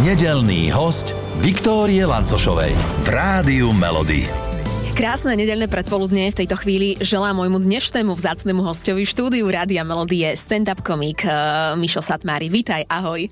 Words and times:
Nedelný 0.00 0.72
host 0.72 1.12
Viktórie 1.44 2.00
Lancošovej 2.08 2.72
v 3.04 3.08
Rádiu 3.12 3.68
Melody. 3.76 4.24
Krásne 4.96 5.36
nedelné 5.36 5.68
predpoludne 5.68 6.32
v 6.32 6.38
tejto 6.40 6.56
chvíli 6.56 6.96
želám 7.04 7.36
môjmu 7.36 7.60
dnešnému 7.60 8.08
vzácnemu 8.16 8.64
hostovi 8.64 9.04
štúdiu 9.04 9.44
Rádia 9.52 9.84
Melodie 9.84 10.32
stand-up 10.40 10.80
komik 10.80 11.20
uh, 11.28 11.76
Mišo 11.76 12.00
Satmári. 12.00 12.48
Vítaj, 12.48 12.88
ahoj. 12.88 13.28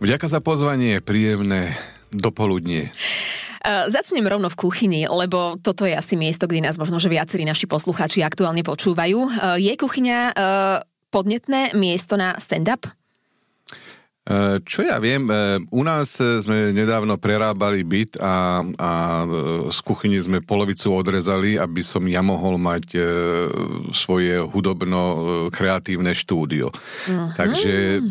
Vďaka 0.00 0.24
za 0.32 0.40
pozvanie, 0.40 1.04
príjemné 1.04 1.76
dopoludnie. 2.08 2.88
Uh, 3.60 3.92
začnem 3.92 4.24
rovno 4.24 4.48
v 4.48 4.56
kuchyni, 4.56 5.04
lebo 5.04 5.60
toto 5.60 5.84
je 5.84 5.92
asi 5.92 6.16
miesto, 6.16 6.48
kde 6.48 6.64
nás 6.64 6.80
možno, 6.80 6.96
že 6.96 7.12
viacerí 7.12 7.44
naši 7.44 7.68
poslucháči 7.68 8.24
aktuálne 8.24 8.64
počúvajú. 8.64 9.20
Uh, 9.20 9.60
je 9.60 9.76
kuchyňa 9.76 10.32
uh, 10.32 10.80
podnetné 11.12 11.76
miesto 11.76 12.16
na 12.16 12.40
stand-up? 12.40 12.88
Eh, 14.26 14.58
čo 14.66 14.82
ja 14.82 14.98
viem, 14.98 15.22
eh, 15.30 15.62
u 15.70 15.86
nás 15.86 16.18
eh, 16.18 16.42
sme 16.42 16.74
nedávno 16.74 17.14
prerábali 17.14 17.86
byt 17.86 18.18
a, 18.18 18.58
a 18.74 18.90
z 19.70 19.78
kuchyni 19.86 20.18
sme 20.18 20.42
polovicu 20.42 20.90
odrezali, 20.90 21.54
aby 21.54 21.78
som 21.78 22.02
ja 22.10 22.26
mohol 22.26 22.58
mať 22.58 22.98
svoje 23.94 24.40
hudobno-kreatívne 24.42 26.10
štúdio. 26.16 26.72
Uh-huh. 26.72 27.30
Takže 27.36 28.02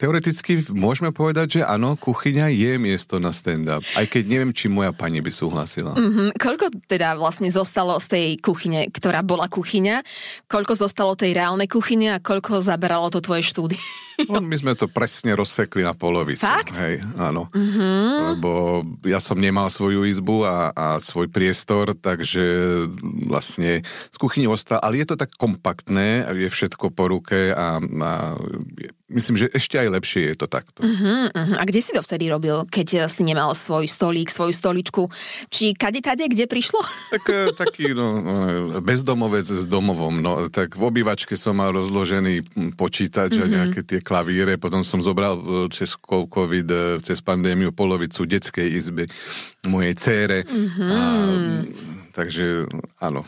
teoreticky 0.00 0.64
môžeme 0.74 1.14
povedať, 1.14 1.60
že 1.60 1.62
áno, 1.62 1.94
kuchyňa 1.94 2.50
je 2.50 2.72
miesto 2.80 3.22
na 3.22 3.30
stand-up. 3.30 3.84
Aj 3.94 4.06
keď 4.06 4.22
neviem, 4.26 4.50
či 4.50 4.66
moja 4.66 4.90
pani 4.90 5.22
by 5.22 5.30
súhlasila. 5.30 5.94
Uh-huh. 5.94 6.30
Koľko 6.34 6.72
teda 6.90 7.14
vlastne 7.14 7.50
zostalo 7.52 7.98
z 8.02 8.06
tej 8.10 8.26
kuchyne, 8.42 8.90
ktorá 8.90 9.22
bola 9.22 9.46
kuchyňa? 9.46 10.02
Koľko 10.50 10.74
zostalo 10.74 11.14
tej 11.14 11.36
reálnej 11.36 11.70
kuchyne 11.70 12.18
a 12.18 12.22
koľko 12.22 12.58
zaberalo 12.64 13.12
to 13.12 13.22
tvoje 13.22 13.46
štúdio? 13.46 13.78
No, 14.28 14.42
my 14.44 14.56
sme 14.56 14.76
to 14.76 14.84
presne 14.84 15.32
rozsekli 15.60 15.84
na 15.84 15.92
polovicu. 15.92 16.40
Fakt? 16.40 16.72
Hej, 16.80 17.04
áno. 17.20 17.52
Uh-huh. 17.52 18.32
Lebo 18.32 18.80
ja 19.04 19.20
som 19.20 19.36
nemal 19.36 19.68
svoju 19.68 20.08
izbu 20.08 20.48
a, 20.48 20.72
a 20.72 20.86
svoj 20.96 21.28
priestor, 21.28 21.92
takže 21.92 22.40
vlastne 23.28 23.84
z 23.84 24.16
kuchyni 24.16 24.48
ostal, 24.48 24.80
ale 24.80 25.04
je 25.04 25.12
to 25.12 25.20
tak 25.20 25.36
kompaktné, 25.36 26.24
je 26.32 26.48
všetko 26.48 26.96
po 26.96 27.12
ruke 27.12 27.52
a, 27.52 27.76
a 27.76 28.10
myslím, 29.10 29.36
že 29.36 29.46
ešte 29.50 29.76
aj 29.76 29.88
lepšie 29.90 30.22
je 30.32 30.36
to 30.38 30.46
takto. 30.46 30.80
Uh-huh, 30.86 31.28
uh-huh. 31.28 31.56
A 31.58 31.62
kde 31.66 31.82
si 31.82 31.90
to 31.90 32.00
vtedy 32.00 32.30
robil, 32.30 32.64
keď 32.70 33.10
si 33.10 33.26
nemal 33.26 33.52
svoj 33.58 33.90
stolík, 33.90 34.30
svoju 34.30 34.54
stoličku? 34.54 35.10
Či 35.50 35.74
kade, 35.74 35.98
kade, 36.00 36.30
kde 36.30 36.46
prišlo? 36.46 36.80
Tak, 37.10 37.26
eh, 37.26 37.50
taký 37.50 37.90
no, 37.90 38.06
eh, 38.06 38.22
bezdomovec 38.78 39.42
s 39.42 39.66
domovom. 39.66 40.22
No, 40.22 40.46
tak 40.46 40.78
v 40.78 40.86
obývačke 40.86 41.34
som 41.34 41.58
mal 41.58 41.74
rozložený 41.74 42.46
počítač 42.78 43.34
uh-huh. 43.34 43.50
a 43.50 43.52
nejaké 43.60 43.82
tie 43.82 43.98
klavíre. 43.98 44.54
Potom 44.62 44.86
som 44.86 45.02
zobral 45.02 45.36
eh, 45.36 45.66
cez 45.74 45.98
COVID, 46.06 47.02
cez 47.02 47.18
pandémiu 47.18 47.74
polovicu 47.74 48.22
detskej 48.24 48.68
izby 48.70 49.10
mojej 49.66 49.94
cére. 49.98 50.38
Uh-huh. 50.46 50.86
A, 50.86 51.02
takže 52.14 52.70
áno 53.02 53.26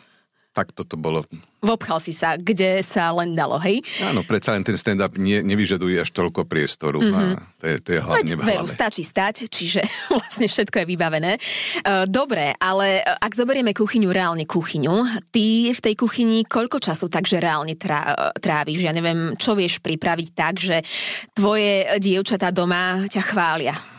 tak 0.52 0.76
toto 0.76 1.00
bolo. 1.00 1.24
Vopchal 1.64 1.96
si 2.02 2.12
sa, 2.12 2.36
kde 2.36 2.84
sa 2.84 3.08
len 3.16 3.32
dalo, 3.32 3.56
hej? 3.62 3.80
Áno, 4.04 4.20
predsa 4.26 4.52
len 4.52 4.66
ten 4.66 4.76
stand-up 4.76 5.16
nie, 5.16 5.40
nevyžaduje 5.40 5.96
až 5.96 6.12
toľko 6.12 6.44
priestoru. 6.44 7.00
Mm-hmm. 7.00 7.16
A 7.16 7.40
to 7.56 7.64
je, 7.64 7.76
to 7.80 7.90
je 7.96 8.00
hlavne 8.02 8.34
Veď, 8.36 8.60
veru, 8.60 8.66
stačí 8.68 9.00
stať, 9.00 9.48
čiže 9.48 9.80
vlastne 10.12 10.50
všetko 10.50 10.84
je 10.84 10.86
vybavené. 10.86 11.32
Uh, 11.80 12.04
dobre, 12.04 12.52
ale 12.60 13.00
e, 13.00 13.02
ak 13.06 13.32
zoberieme 13.32 13.72
kuchyňu, 13.72 14.10
reálne 14.12 14.44
kuchyňu, 14.44 15.24
ty 15.32 15.72
v 15.72 15.80
tej 15.80 15.94
kuchyni 15.96 16.44
koľko 16.44 16.82
času 16.82 17.08
takže 17.08 17.40
reálne 17.40 17.78
trá, 17.78 18.12
tráviš? 18.36 18.84
Ja 18.84 18.92
neviem, 18.92 19.38
čo 19.40 19.56
vieš 19.56 19.80
pripraviť 19.80 20.28
tak, 20.36 20.60
že 20.60 20.84
tvoje 21.32 21.96
dievčatá 22.02 22.52
doma 22.52 23.08
ťa 23.08 23.22
chvália? 23.24 23.91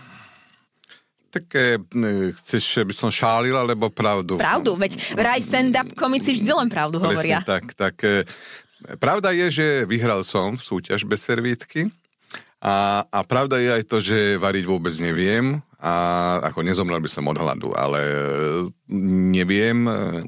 Také, 1.34 1.82
chceš, 2.38 2.86
aby 2.86 2.94
som 2.94 3.10
šálil, 3.10 3.58
alebo 3.58 3.90
pravdu? 3.90 4.38
Pravdu, 4.38 4.78
veď 4.78 5.18
vraj 5.18 5.42
stand-up 5.42 5.90
komici 5.98 6.38
vždy 6.38 6.52
len 6.54 6.70
pravdu 6.70 7.02
Presne 7.02 7.10
hovoria. 7.10 7.40
tak, 7.42 7.74
tak 7.74 7.98
e, 8.06 8.22
pravda 9.02 9.34
je, 9.34 9.50
že 9.50 9.68
vyhral 9.90 10.22
som 10.22 10.62
súťaž 10.62 11.10
bez 11.10 11.26
servítky 11.26 11.90
a, 12.62 13.04
a 13.10 13.20
pravda 13.26 13.58
je 13.58 13.70
aj 13.74 13.84
to, 13.90 13.98
že 13.98 14.38
variť 14.38 14.66
vôbec 14.70 14.94
neviem 15.02 15.60
a 15.84 15.94
ako 16.40 16.64
nezomrel 16.64 17.04
by 17.04 17.12
som 17.12 17.28
od 17.28 17.36
hladu, 17.36 17.76
ale 17.76 18.00
e, 18.00 18.16
neviem, 19.36 19.84
e, 19.84 20.24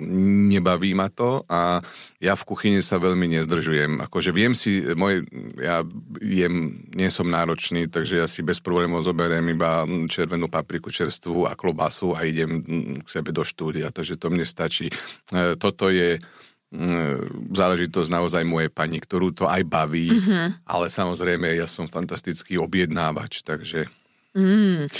nebaví 0.52 0.92
ma 0.92 1.08
to 1.08 1.48
a 1.48 1.80
ja 2.20 2.36
v 2.36 2.44
kuchyni 2.44 2.84
sa 2.84 3.00
veľmi 3.00 3.40
nezdržujem. 3.40 4.04
Akože 4.04 4.36
viem 4.36 4.52
si, 4.52 4.84
môj, 4.84 5.24
ja 5.56 5.88
jem, 6.20 6.84
nie 6.92 7.08
som 7.08 7.32
náročný, 7.32 7.88
takže 7.88 8.20
ja 8.20 8.28
si 8.28 8.44
bez 8.44 8.60
problémov 8.60 9.08
zoberiem 9.08 9.48
iba 9.48 9.88
červenú 10.12 10.52
papriku 10.52 10.92
čerstvú 10.92 11.48
a 11.48 11.56
klobasu 11.56 12.12
a 12.12 12.28
idem 12.28 12.60
k 13.00 13.08
sebe 13.08 13.32
do 13.32 13.48
štúdia, 13.48 13.96
takže 13.96 14.20
to 14.20 14.28
mne 14.28 14.44
stačí. 14.44 14.92
E, 15.32 15.56
toto 15.56 15.88
je 15.88 16.20
záležitosť 17.56 18.10
naozaj 18.12 18.44
mojej 18.44 18.68
pani, 18.68 19.00
ktorú 19.00 19.32
to 19.32 19.48
aj 19.48 19.64
baví, 19.64 20.12
mm-hmm. 20.12 20.68
ale 20.68 20.92
samozrejme 20.92 21.48
ja 21.56 21.64
som 21.64 21.88
fantastický 21.88 22.60
objednávač, 22.60 23.40
takže 23.40 23.88
Mm, 24.36 24.92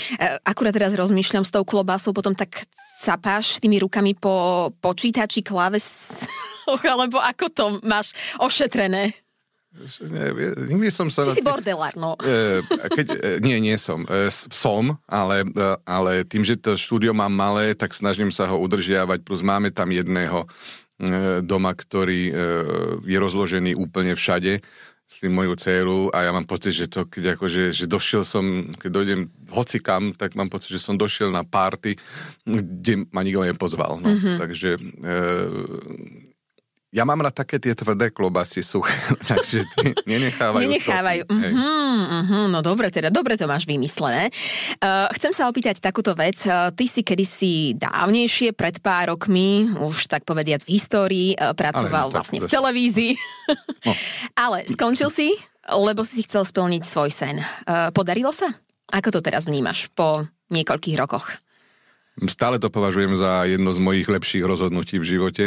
akurát 0.48 0.72
teraz 0.72 0.96
rozmýšľam 0.96 1.44
s 1.44 1.52
tou 1.52 1.60
klobásou, 1.60 2.16
potom 2.16 2.32
tak 2.32 2.64
capáš 3.04 3.60
tými 3.60 3.84
rukami 3.84 4.16
po 4.16 4.72
počítači 4.80 5.44
kláves, 5.44 6.24
alebo 6.92 7.20
ako 7.20 7.46
to 7.52 7.64
máš 7.84 8.16
ošetrené? 8.40 9.12
Nie, 10.08 10.32
nikdy 10.72 10.88
som 10.88 11.12
sa... 11.12 11.20
Či 11.20 11.44
si 11.44 11.44
bordelár, 11.44 11.92
no. 12.00 12.16
E, 12.16 12.64
keď, 12.64 13.06
e, 13.12 13.16
nie, 13.44 13.60
nie 13.60 13.76
som. 13.76 14.08
E, 14.08 14.32
som, 14.32 14.96
ale, 15.04 15.44
ale 15.84 16.24
tým, 16.24 16.40
že 16.48 16.56
to 16.56 16.80
štúdio 16.80 17.12
mám 17.12 17.32
malé, 17.32 17.76
tak 17.76 17.92
snažím 17.92 18.32
sa 18.32 18.48
ho 18.48 18.56
udržiavať, 18.56 19.20
plus 19.20 19.44
máme 19.44 19.68
tam 19.68 19.92
jedného 19.92 20.48
doma, 21.44 21.76
ktorý 21.76 22.32
je 23.04 23.18
rozložený 23.20 23.76
úplne 23.76 24.16
všade 24.16 24.64
s 25.06 25.22
tým 25.22 25.30
moju 25.30 25.54
dceru 25.54 26.10
a 26.10 26.26
ja 26.26 26.34
mám 26.34 26.50
pocit, 26.50 26.74
že 26.74 26.90
to, 26.90 27.06
keď 27.06 27.38
akože, 27.38 27.70
že 27.70 27.86
došiel 27.86 28.26
som, 28.26 28.74
keď 28.74 28.90
dojdem 28.90 29.20
hoci 29.54 29.78
kam, 29.78 30.10
tak 30.10 30.34
mám 30.34 30.50
pocit, 30.50 30.74
že 30.74 30.82
som 30.82 30.98
došiel 30.98 31.30
na 31.30 31.46
párty, 31.46 31.94
kde 32.42 33.06
ma 33.14 33.22
nikto 33.22 33.46
nepozval. 33.46 34.02
No. 34.02 34.10
Mm-hmm. 34.10 34.36
Takže 34.42 34.70
e, 35.06 35.16
ja 36.96 37.04
mám 37.04 37.20
rád 37.20 37.44
také 37.44 37.60
tie 37.60 37.76
tvrdé 37.76 38.08
klobasy 38.08 38.64
suché, 38.64 38.96
takže 39.30 39.68
nenechávajú. 40.08 40.64
Nenechávajú. 40.64 41.22
Uh-huh, 41.28 42.00
uh-huh, 42.24 42.44
no 42.48 42.64
dobre, 42.64 42.88
teda 42.88 43.12
dobre 43.12 43.36
to 43.36 43.44
máš 43.44 43.68
vymyslené. 43.68 44.32
Uh, 44.80 45.04
chcem 45.12 45.36
sa 45.36 45.52
opýtať 45.52 45.84
takúto 45.84 46.16
vec. 46.16 46.40
Uh, 46.48 46.72
ty 46.72 46.88
si 46.88 47.04
kedysi 47.04 47.76
dávnejšie, 47.76 48.56
pred 48.56 48.80
pár 48.80 49.12
rokmi, 49.12 49.68
už 49.76 50.08
tak 50.08 50.24
povediac 50.24 50.64
v 50.64 50.80
histórii, 50.80 51.28
uh, 51.36 51.52
pracoval 51.52 52.08
no, 52.08 52.14
vlastne 52.16 52.40
v 52.40 52.48
televízii. 52.48 53.12
No. 53.84 53.92
Ale 54.48 54.64
skončil 54.64 55.12
si, 55.12 55.36
lebo 55.68 56.00
si 56.00 56.24
chcel 56.24 56.48
splniť 56.48 56.82
svoj 56.88 57.12
sen. 57.12 57.36
Uh, 57.68 57.92
podarilo 57.92 58.32
sa? 58.32 58.56
Ako 58.88 59.12
to 59.12 59.20
teraz 59.20 59.44
vnímaš 59.44 59.92
po 59.92 60.24
niekoľkých 60.48 60.96
rokoch? 60.96 61.36
Stále 62.24 62.56
to 62.56 62.72
považujem 62.72 63.12
za 63.12 63.44
jedno 63.44 63.76
z 63.76 63.80
mojich 63.84 64.08
lepších 64.08 64.40
rozhodnutí 64.48 64.96
v 64.96 65.04
živote 65.04 65.46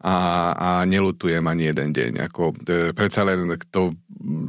a, 0.00 0.16
a 0.56 0.70
nelutujem 0.88 1.44
ani 1.44 1.70
jeden 1.70 1.92
deň. 1.92 2.12
Ako, 2.32 2.56
e, 2.64 2.96
predsa 2.96 3.20
len 3.20 3.52
kto 3.52 3.92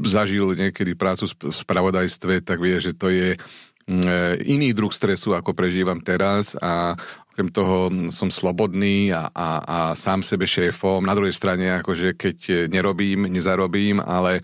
zažil 0.07 0.55
niekedy 0.55 0.95
prácu 0.95 1.27
v 1.27 1.51
spravodajstve, 1.51 2.39
tak 2.47 2.63
vie, 2.63 2.79
že 2.79 2.95
to 2.95 3.11
je 3.11 3.35
mm, 3.87 4.03
e, 4.07 4.19
iný 4.47 4.71
druh 4.71 4.91
stresu, 4.91 5.35
ako 5.35 5.51
prežívam 5.51 5.99
teraz 5.99 6.55
a 6.55 6.95
okrem 7.35 7.51
toho 7.51 7.91
som 8.11 8.31
slobodný 8.31 9.11
a, 9.11 9.27
a, 9.31 9.49
a 9.63 9.77
sám 9.99 10.23
sebe 10.23 10.47
šéfom. 10.47 11.03
Na 11.03 11.15
druhej 11.15 11.35
strane, 11.35 11.83
akože 11.83 12.15
keď 12.15 12.67
nerobím, 12.71 13.27
nezarobím, 13.27 13.99
ale 13.99 14.39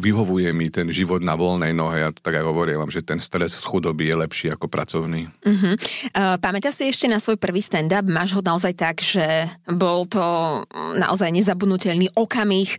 vyhovuje 0.00 0.48
mi 0.56 0.72
ten 0.72 0.88
život 0.88 1.20
na 1.20 1.36
voľnej 1.36 1.76
nohe. 1.76 2.00
Ja 2.00 2.08
tak 2.16 2.40
aj 2.40 2.48
hovorím, 2.48 2.88
že 2.88 3.04
ten 3.04 3.20
stres 3.20 3.52
z 3.52 3.64
chudoby 3.68 4.08
je 4.08 4.16
lepší 4.16 4.46
ako 4.56 4.72
pracovný. 4.72 5.28
Uh-huh. 5.44 5.76
Uh, 6.16 6.40
pamätáš 6.40 6.80
si 6.80 6.84
ešte 6.88 7.12
na 7.12 7.20
svoj 7.20 7.36
prvý 7.36 7.60
stand-up? 7.60 8.08
Máš 8.08 8.32
ho 8.32 8.40
naozaj 8.40 8.72
tak, 8.72 9.04
že 9.04 9.52
bol 9.68 10.08
to 10.08 10.24
naozaj 10.96 11.28
nezabudnutelný 11.28 12.08
okamih 12.16 12.72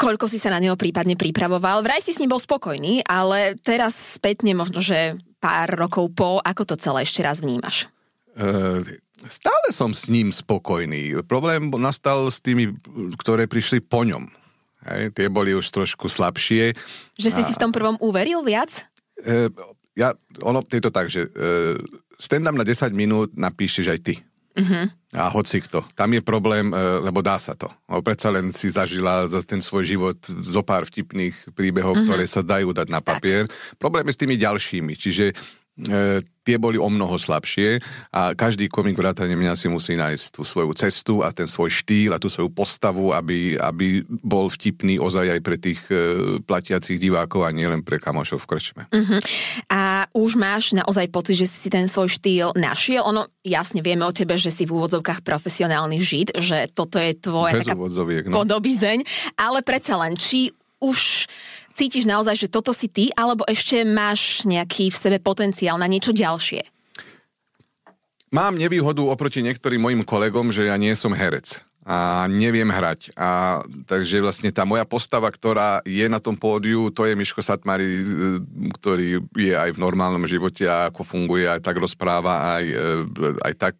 koľko 0.00 0.32
si 0.32 0.40
sa 0.40 0.48
na 0.48 0.64
neho 0.64 0.80
prípadne 0.80 1.12
pripravoval. 1.12 1.84
Vraj 1.84 2.00
si 2.00 2.16
s 2.16 2.24
ním 2.24 2.32
bol 2.32 2.40
spokojný, 2.40 3.04
ale 3.04 3.60
teraz 3.60 4.16
spätne 4.16 4.56
možno, 4.56 4.80
že 4.80 5.20
pár 5.44 5.68
rokov 5.76 6.16
po, 6.16 6.40
ako 6.40 6.72
to 6.72 6.80
celé 6.80 7.04
ešte 7.04 7.20
raz 7.20 7.44
vnímaš? 7.44 7.84
Uh, 8.32 8.80
stále 9.28 9.68
som 9.76 9.92
s 9.92 10.08
ním 10.08 10.32
spokojný. 10.32 11.20
Problém 11.28 11.68
nastal 11.76 12.32
s 12.32 12.40
tými, 12.40 12.72
ktoré 13.20 13.44
prišli 13.44 13.84
po 13.84 14.08
ňom. 14.08 14.39
Hej, 14.88 15.12
tie 15.12 15.26
boli 15.28 15.52
už 15.52 15.68
trošku 15.68 16.08
slabšie. 16.08 16.72
Že 17.20 17.30
si 17.30 17.40
a... 17.42 17.46
si 17.46 17.52
v 17.52 17.60
tom 17.60 17.72
prvom 17.72 18.00
uveril 18.00 18.40
viac? 18.40 18.88
E, 19.20 19.52
ja, 19.92 20.16
ono, 20.40 20.64
je 20.64 20.80
to 20.80 20.88
tak, 20.88 21.12
že 21.12 21.28
e, 21.28 21.76
stand-up 22.16 22.56
na 22.56 22.64
10 22.64 22.88
minút 22.96 23.36
napíšeš 23.36 23.86
aj 23.92 24.00
ty. 24.00 24.14
Uh-huh. 24.50 24.90
A 25.14 25.30
hoci 25.30 25.62
kto. 25.62 25.86
Tam 25.94 26.10
je 26.10 26.22
problém, 26.24 26.74
e, 26.74 26.76
lebo 27.06 27.22
dá 27.22 27.38
sa 27.38 27.54
to. 27.54 27.70
Lebo 27.86 28.02
predsa 28.02 28.34
len 28.34 28.50
si 28.50 28.66
zažila 28.66 29.28
za 29.30 29.44
ten 29.46 29.62
svoj 29.62 29.86
život 29.86 30.18
zo 30.26 30.62
pár 30.66 30.90
vtipných 30.90 31.54
príbehov, 31.54 31.94
mm-hmm. 31.94 32.08
ktoré 32.10 32.24
sa 32.26 32.42
dajú 32.42 32.74
dať 32.74 32.88
na 32.90 32.98
papier. 32.98 33.46
Tak. 33.46 33.78
Problém 33.78 34.10
je 34.10 34.14
s 34.16 34.20
tými 34.20 34.36
ďalšími. 34.36 34.92
Čiže 34.98 35.24
tie 36.50 36.56
boli 36.56 36.80
o 36.80 36.88
mnoho 36.88 37.14
slabšie 37.20 37.78
a 38.10 38.32
každý 38.34 38.66
komik 38.66 38.96
vrátane 38.96 39.36
mňa 39.36 39.54
si 39.54 39.68
musí 39.70 39.94
nájsť 39.94 40.26
tú 40.34 40.42
svoju 40.42 40.72
cestu 40.74 41.14
a 41.22 41.30
ten 41.30 41.46
svoj 41.46 41.70
štýl 41.70 42.16
a 42.16 42.18
tú 42.18 42.26
svoju 42.26 42.50
postavu, 42.50 43.12
aby, 43.14 43.54
aby 43.60 44.02
bol 44.08 44.50
vtipný 44.50 44.98
ozaj 44.98 45.38
aj 45.38 45.40
pre 45.44 45.56
tých 45.60 45.80
e, 45.92 46.40
platiacich 46.42 46.98
divákov 46.98 47.46
a 47.46 47.54
nielen 47.54 47.84
pre 47.84 48.00
kamošov 48.00 48.42
v 48.42 48.48
krčme. 48.50 48.82
Uh-huh. 48.90 49.20
A 49.70 50.10
už 50.16 50.40
máš 50.40 50.72
naozaj 50.74 51.06
pocit, 51.12 51.38
že 51.38 51.46
si 51.46 51.68
ten 51.70 51.86
svoj 51.86 52.10
štýl 52.10 52.56
našiel? 52.56 53.04
Ono, 53.06 53.28
jasne, 53.44 53.84
vieme 53.84 54.08
o 54.08 54.16
tebe, 54.16 54.34
že 54.40 54.50
si 54.50 54.64
v 54.64 54.74
úvodzovkách 54.74 55.22
profesionálny 55.22 56.00
žid, 56.00 56.34
že 56.34 56.66
toto 56.72 56.96
je 56.96 57.14
tvoja 57.14 57.60
Bez 57.60 57.68
taká 57.68 57.76
no. 58.26 58.42
podobizeň, 58.42 58.98
ale 59.36 59.60
predsa 59.60 60.00
len, 60.00 60.16
či 60.16 60.50
už 60.80 61.28
cítiš 61.80 62.04
naozaj, 62.04 62.36
že 62.36 62.52
toto 62.52 62.76
si 62.76 62.92
ty, 62.92 63.08
alebo 63.16 63.48
ešte 63.48 63.80
máš 63.88 64.44
nejaký 64.44 64.92
v 64.92 65.00
sebe 65.00 65.16
potenciál 65.16 65.80
na 65.80 65.88
niečo 65.88 66.12
ďalšie? 66.12 66.60
Mám 68.36 68.60
nevýhodu 68.60 69.00
oproti 69.08 69.40
niektorým 69.40 69.80
mojim 69.80 70.02
kolegom, 70.04 70.52
že 70.52 70.68
ja 70.68 70.76
nie 70.76 70.92
som 70.92 71.16
herec 71.16 71.64
a 71.80 72.28
neviem 72.28 72.68
hrať. 72.68 73.16
A, 73.16 73.60
takže 73.88 74.20
vlastne 74.20 74.52
tá 74.52 74.68
moja 74.68 74.84
postava, 74.84 75.32
ktorá 75.32 75.80
je 75.88 76.04
na 76.12 76.20
tom 76.20 76.36
pódiu, 76.36 76.92
to 76.92 77.08
je 77.08 77.16
Miško 77.16 77.40
Satmari, 77.40 78.04
ktorý 78.76 79.24
je 79.32 79.54
aj 79.56 79.74
v 79.74 79.82
normálnom 79.82 80.22
živote 80.28 80.68
a 80.68 80.92
ako 80.92 81.02
funguje, 81.02 81.48
aj 81.48 81.64
tak 81.64 81.80
rozpráva, 81.80 82.60
aj, 82.60 82.64
e, 82.68 82.86
aj 83.40 83.54
tak... 83.56 83.74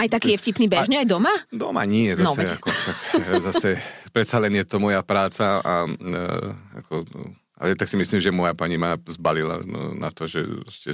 Aj 0.00 0.08
taký 0.08 0.34
je 0.34 0.40
vtipný 0.40 0.66
bežne, 0.72 0.96
aj, 0.96 1.04
aj 1.04 1.08
doma? 1.08 1.34
Doma 1.52 1.84
nie, 1.84 2.16
zase, 2.16 2.24
no, 2.24 2.56
ako, 2.56 2.68
tak, 2.72 2.96
zase 3.52 3.70
predsa 4.10 4.40
len 4.40 4.56
je 4.58 4.64
to 4.64 4.80
moja 4.80 5.04
práca 5.04 5.60
a 5.60 5.84
e, 5.86 6.18
ako, 6.80 7.04
ale 7.60 7.76
tak 7.76 7.92
si 7.92 7.96
myslím, 8.00 8.24
že 8.24 8.32
moja 8.32 8.56
pani 8.56 8.80
ma 8.80 8.96
zbalila 9.04 9.60
no, 9.68 9.92
na 9.92 10.08
to, 10.08 10.24
že 10.24 10.40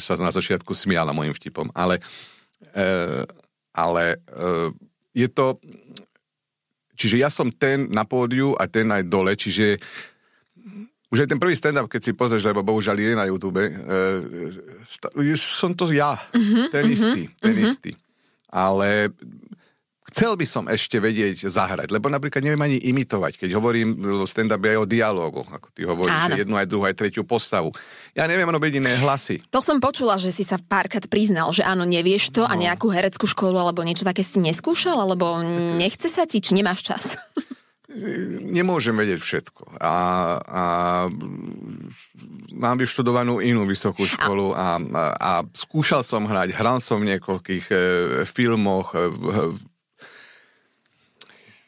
sa 0.02 0.18
na 0.18 0.34
začiatku 0.34 0.74
smiala 0.74 1.14
mojim 1.14 1.30
vtipom. 1.30 1.70
Ale, 1.70 2.02
e, 2.74 3.22
ale 3.70 4.18
e, 4.18 4.74
je 5.16 5.28
to... 5.32 5.56
Čiže 6.96 7.16
ja 7.16 7.32
som 7.32 7.48
ten 7.48 7.88
na 7.88 8.04
pódiu 8.04 8.52
a 8.56 8.68
ten 8.68 8.88
aj 8.92 9.04
dole, 9.08 9.32
čiže 9.36 9.80
už 11.12 11.24
aj 11.24 11.28
ten 11.32 11.40
prvý 11.40 11.54
stand-up, 11.54 11.88
keď 11.88 12.00
si 12.02 12.12
pozrieš, 12.12 12.44
lebo 12.50 12.66
bohužiaľ 12.66 12.96
je 12.98 13.12
na 13.14 13.28
YouTube, 13.30 13.62
e, 13.62 13.70
som 15.38 15.72
to 15.72 15.88
ja, 15.92 16.18
mm-hmm, 16.18 16.66
ten 16.72 16.82
mm-hmm, 16.82 16.96
istý, 16.96 17.22
ten 17.38 17.54
mm-hmm. 17.54 17.68
istý. 17.68 17.92
Ale 18.50 19.14
chcel 20.16 20.32
by 20.32 20.46
som 20.48 20.64
ešte 20.64 20.96
vedieť 20.96 21.44
zahrať, 21.44 21.92
lebo 21.92 22.08
napríklad 22.08 22.40
neviem 22.40 22.64
ani 22.64 22.80
imitovať, 22.80 23.36
keď 23.36 23.52
hovorím 23.52 24.00
stand-up 24.24 24.64
aj 24.64 24.80
o 24.80 24.86
dialógu, 24.88 25.44
ako 25.44 25.68
ty 25.76 25.84
hovoríš, 25.84 26.32
že 26.32 26.40
jednu 26.40 26.56
aj 26.56 26.64
druhú, 26.72 26.88
aj 26.88 26.96
tretiu 26.96 27.28
postavu. 27.28 27.76
Ja 28.16 28.24
neviem 28.24 28.48
robiť 28.48 28.80
iné 28.80 28.96
hlasy. 28.96 29.44
To 29.52 29.60
som 29.60 29.76
počula, 29.76 30.16
že 30.16 30.32
si 30.32 30.40
sa 30.40 30.56
párkrát 30.56 31.04
priznal, 31.04 31.52
že 31.52 31.60
áno, 31.60 31.84
nevieš 31.84 32.32
to 32.32 32.40
no. 32.40 32.48
a 32.48 32.56
nejakú 32.56 32.88
hereckú 32.88 33.28
školu 33.28 33.60
alebo 33.60 33.84
niečo 33.84 34.08
také 34.08 34.24
si 34.24 34.40
neskúšal, 34.40 34.96
alebo 34.96 35.44
nechce 35.76 36.08
sa 36.08 36.24
ti, 36.24 36.40
či 36.40 36.56
nemáš 36.56 36.80
čas? 36.80 37.04
Nemôžem 38.56 38.96
vedieť 38.96 39.20
všetko. 39.20 39.80
A, 39.80 39.96
a 40.40 40.62
mám 42.56 42.76
vyštudovanú 42.80 43.40
inú 43.44 43.68
vysokú 43.68 44.04
školu 44.04 44.52
a, 44.56 44.80
a, 44.80 45.04
a 45.16 45.32
skúšal 45.52 46.00
som 46.04 46.24
hrať, 46.24 46.56
hral 46.56 46.80
som 46.80 47.00
v 47.00 47.16
niekoľkých 47.16 47.66
e, 47.72 47.76
filmoch, 48.28 48.92
e, 48.92 49.12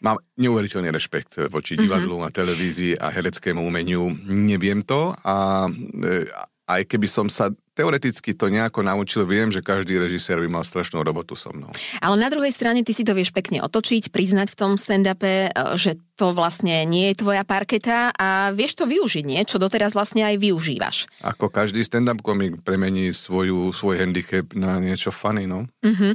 mám 0.05 0.23
neuveriteľný 0.39 0.89
rešpekt 0.95 1.51
voči 1.51 1.75
mhm. 1.75 1.81
divadlu 1.83 2.15
mm-hmm. 2.23 2.31
a 2.33 2.37
televízii 2.37 2.93
a 2.99 3.07
hereckému 3.11 3.61
umeniu. 3.63 4.11
Neviem 4.27 4.83
to 4.87 5.15
a 5.25 5.67
e, 5.69 6.27
aj 6.69 6.83
keby 6.85 7.09
som 7.09 7.27
sa 7.33 7.49
teoreticky 7.79 8.35
to 8.35 8.51
nejako 8.51 8.83
naučil, 8.83 9.23
viem, 9.23 9.55
že 9.55 9.63
každý 9.63 10.03
režisér 10.03 10.43
by 10.43 10.51
mal 10.51 10.65
strašnú 10.67 10.99
robotu 11.07 11.39
so 11.39 11.55
mnou. 11.55 11.71
Ale 12.03 12.19
na 12.19 12.27
druhej 12.27 12.51
strane 12.51 12.83
ty 12.83 12.91
si 12.91 13.07
to 13.07 13.15
vieš 13.15 13.31
pekne 13.31 13.63
otočiť, 13.63 14.11
priznať 14.11 14.51
v 14.51 14.59
tom 14.59 14.75
stand-upe, 14.75 15.55
e, 15.55 15.79
že 15.79 16.03
to 16.19 16.35
vlastne 16.35 16.83
nie 16.91 17.15
je 17.15 17.23
tvoja 17.23 17.47
parketa 17.47 18.11
a 18.11 18.51
vieš 18.51 18.83
to 18.83 18.91
využiť, 18.91 19.23
nie? 19.23 19.39
Čo 19.47 19.63
doteraz 19.63 19.95
vlastne 19.95 20.27
aj 20.27 20.43
využívaš. 20.43 21.07
Ako 21.23 21.47
každý 21.47 21.87
stand-up 21.87 22.19
komik 22.27 22.59
premení 22.67 23.15
svoju, 23.15 23.71
svoj 23.71 24.03
handicap 24.03 24.51
na 24.59 24.83
niečo 24.83 25.15
funny, 25.15 25.47
no. 25.47 25.71
Uh-huh. 25.79 26.11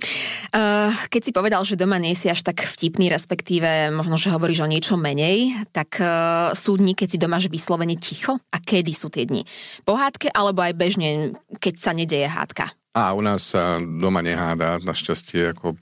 Uh, 0.52 0.92
keď 1.08 1.22
si 1.24 1.32
povedal, 1.32 1.64
že 1.64 1.80
doma 1.80 1.96
nie 2.04 2.20
si 2.20 2.28
až 2.28 2.44
tak 2.44 2.68
vtipný, 2.68 3.08
respektíve 3.08 3.96
možno, 3.96 4.20
že 4.20 4.28
hovoríš 4.36 4.68
o 4.68 4.72
niečo 4.72 5.00
menej, 5.00 5.56
tak 5.72 5.96
uh, 6.04 6.52
sú 6.52 6.76
dni, 6.76 7.00
keď 7.00 7.08
si 7.08 7.18
doma 7.18 7.40
vyslovene 7.40 7.96
ticho? 7.96 8.36
A 8.52 8.60
kedy 8.60 8.92
sú 8.92 9.08
tie 9.08 9.24
dni? 9.24 9.48
Pohádke 9.88 10.28
alebo 10.36 10.68
aj 10.68 10.74
bežne 10.76 11.40
keď 11.60 11.74
sa 11.80 11.92
nedeje 11.92 12.28
hádka? 12.30 12.72
A 12.94 13.18
u 13.18 13.26
nás 13.26 13.50
sa 13.54 13.82
doma 13.82 14.22
neháda, 14.22 14.78
našťastie 14.86 15.58
ako 15.58 15.74
e, 15.74 15.78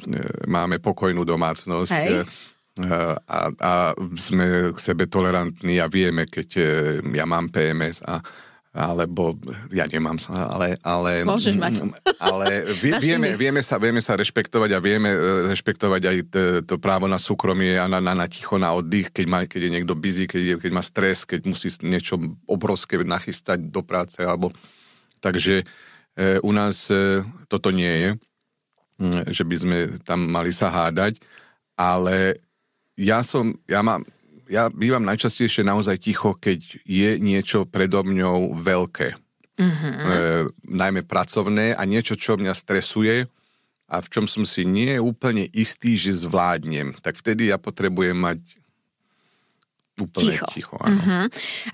máme 0.48 0.80
pokojnú 0.80 1.28
domácnosť. 1.28 1.92
Hej. 1.92 2.12
E, 2.16 2.88
a, 3.28 3.40
a 3.52 3.72
sme 4.16 4.72
k 4.72 4.80
sebe 4.80 5.12
tolerantní 5.12 5.84
a 5.84 5.92
vieme, 5.92 6.24
keď 6.24 6.50
e, 6.56 6.64
ja 7.12 7.28
mám 7.28 7.52
PMS 7.52 8.00
a 8.08 8.24
alebo 8.72 9.36
ja 9.68 9.84
nemám 9.84 10.16
sa, 10.16 10.48
ale... 10.48 10.80
ale 10.80 11.28
Môžeš 11.28 11.60
mať. 11.60 11.92
Ale 12.24 12.72
vie, 12.80 12.96
vieme, 13.04 13.36
vieme, 13.36 13.60
sa, 13.60 13.76
vieme 13.76 14.00
sa 14.00 14.16
rešpektovať 14.16 14.72
a 14.72 14.80
vieme 14.80 15.12
rešpektovať 15.52 16.02
aj 16.08 16.18
to, 16.32 16.42
to 16.64 16.76
právo 16.80 17.04
na 17.04 17.20
súkromie 17.20 17.76
a 17.76 17.92
na, 17.92 18.00
na, 18.00 18.16
na 18.16 18.32
ticho, 18.32 18.56
na 18.56 18.72
oddych, 18.72 19.12
keď, 19.12 19.26
má, 19.28 19.44
keď 19.44 19.68
je 19.68 19.72
niekto 19.76 19.92
busy, 19.92 20.24
keď, 20.24 20.44
je, 20.44 20.56
keď 20.64 20.72
má 20.72 20.80
stres, 20.80 21.28
keď 21.28 21.52
musí 21.52 21.68
niečo 21.84 22.16
obrovské 22.48 22.96
nachystať 23.04 23.60
do 23.60 23.84
práce 23.84 24.24
alebo 24.24 24.56
Takže 25.22 25.62
e, 25.62 25.66
u 26.42 26.52
nás 26.52 26.90
e, 26.90 27.22
toto 27.48 27.70
nie 27.70 27.94
je, 27.94 28.10
že 29.34 29.42
by 29.42 29.56
sme 29.58 29.78
tam 30.06 30.30
mali 30.30 30.54
sa 30.54 30.70
hádať, 30.70 31.18
ale 31.74 32.38
ja 32.94 33.26
som, 33.26 33.58
ja 33.66 33.82
mám, 33.82 34.06
ja 34.46 34.70
bývam 34.70 35.02
najčastejšie 35.02 35.66
naozaj 35.66 35.98
ticho, 35.98 36.38
keď 36.38 36.86
je 36.86 37.18
niečo 37.18 37.66
predo 37.66 38.06
mňou 38.06 38.54
veľké. 38.62 39.18
Mm-hmm. 39.58 39.94
E, 39.94 40.18
najmä 40.70 41.02
pracovné 41.06 41.74
a 41.74 41.82
niečo, 41.86 42.18
čo 42.18 42.38
mňa 42.38 42.54
stresuje 42.54 43.26
a 43.92 43.96
v 44.00 44.08
čom 44.08 44.26
som 44.30 44.46
si 44.48 44.64
nie 44.64 44.98
úplne 45.02 45.50
istý, 45.52 45.98
že 46.00 46.24
zvládnem. 46.24 46.96
Tak 47.02 47.20
vtedy 47.20 47.52
ja 47.52 47.58
potrebujem 47.60 48.16
mať 48.16 48.40
Úplne 50.00 50.34
ticho. 50.40 50.48
ticho 50.56 50.76
áno. 50.80 50.98
Uh-huh. 50.98 51.26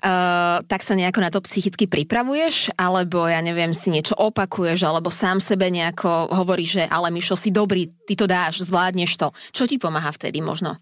Uh, 0.01 0.57
tak 0.65 0.81
sa 0.81 0.97
nejako 0.97 1.19
na 1.21 1.29
to 1.29 1.39
psychicky 1.45 1.85
pripravuješ? 1.85 2.73
Alebo, 2.73 3.29
ja 3.29 3.39
neviem, 3.45 3.71
si 3.77 3.93
niečo 3.93 4.17
opakuješ? 4.17 4.83
Alebo 4.83 5.13
sám 5.13 5.37
sebe 5.37 5.69
nejako 5.69 6.33
hovoríš, 6.33 6.81
že 6.81 6.83
ale 6.89 7.13
Mišo, 7.13 7.37
si 7.37 7.53
dobrý, 7.53 7.87
ty 8.09 8.17
to 8.17 8.25
dáš, 8.25 8.65
zvládneš 8.65 9.15
to. 9.15 9.31
Čo 9.53 9.69
ti 9.69 9.77
pomáha 9.77 10.09
vtedy 10.09 10.41
možno? 10.41 10.81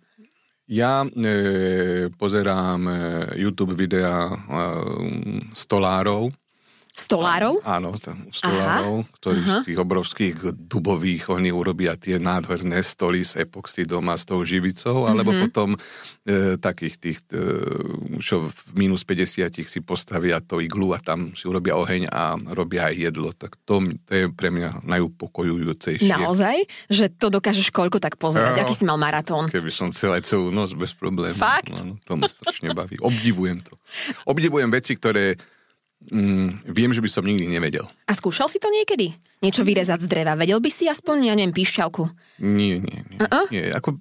Ja 0.65 1.05
e, 1.05 2.09
pozerám 2.17 2.81
e, 2.89 2.93
YouTube 3.37 3.77
videá 3.77 4.33
e, 4.33 4.37
stolárov, 5.53 6.33
Stolárov? 6.95 7.59
Áno, 7.67 7.91
tam 7.99 8.31
stolárov, 8.31 9.03
Aha. 9.03 9.15
ktorí 9.19 9.39
Aha. 9.43 9.51
z 9.51 9.55
tých 9.67 9.79
obrovských 9.83 10.37
dubových, 10.55 11.27
oni 11.27 11.51
urobia 11.51 11.99
tie 11.99 12.15
nádherné 12.15 12.79
stoly 12.79 13.19
s 13.19 13.35
epoxidom 13.35 14.07
a 14.07 14.15
s 14.15 14.23
tou 14.23 14.39
živicou, 14.47 15.03
mm-hmm. 15.03 15.11
alebo 15.11 15.31
potom 15.35 15.75
e, 15.75 16.55
takých 16.55 16.95
tých, 16.95 17.19
e, 17.35 17.43
čo 18.23 18.47
v 18.47 18.59
minus 18.79 19.03
50 19.03 19.67
si 19.67 19.79
postavia 19.83 20.39
to 20.39 20.63
iglu 20.63 20.95
a 20.95 21.03
tam 21.03 21.35
si 21.35 21.51
urobia 21.51 21.75
oheň 21.75 22.07
a 22.07 22.39
robia 22.55 22.87
aj 22.87 22.95
jedlo. 23.11 23.35
Tak 23.35 23.59
to, 23.67 23.83
to 24.07 24.11
je 24.15 24.23
pre 24.31 24.55
mňa 24.55 24.87
najupokojujúcejšie. 24.87 26.07
Naozaj? 26.07 26.63
Že 26.87 27.05
to 27.19 27.27
dokážeš 27.27 27.75
koľko 27.75 27.99
tak 27.99 28.15
pozerať? 28.15 28.55
No, 28.55 28.63
Aký 28.63 28.71
si 28.71 28.87
mal 28.87 28.95
maratón? 28.95 29.51
Keby 29.51 29.67
som 29.67 29.91
celé 29.91 30.23
celú 30.23 30.47
noc 30.47 30.71
bez 30.79 30.95
problémov. 30.95 31.35
Fakt? 31.35 31.75
No, 31.75 31.99
to 32.07 32.15
ma 32.15 32.31
strašne 32.31 32.71
baví. 32.71 32.95
Obdivujem 33.03 33.59
to. 33.67 33.75
Obdivujem 34.31 34.71
veci, 34.71 34.95
ktoré 34.95 35.35
Mm, 36.11 36.61
viem, 36.69 36.91
že 36.93 37.01
by 37.01 37.09
som 37.09 37.25
nikdy 37.25 37.49
nevedel. 37.49 37.89
A 38.05 38.13
skúšal 38.13 38.45
si 38.45 38.61
to 38.61 38.69
niekedy? 38.69 39.17
Niečo 39.41 39.65
vyrezať 39.65 40.05
z 40.05 40.07
dreva? 40.09 40.37
Vedel 40.37 40.61
by 40.61 40.69
si 40.69 40.85
aspoň, 40.85 41.29
ja 41.29 41.33
neviem, 41.33 41.53
píšťalku? 41.53 42.05
Nie, 42.45 42.77
nie, 42.77 42.99
nie. 43.09 43.17
Uh-uh. 43.17 43.45
nie 43.49 43.73
ako, 43.73 43.97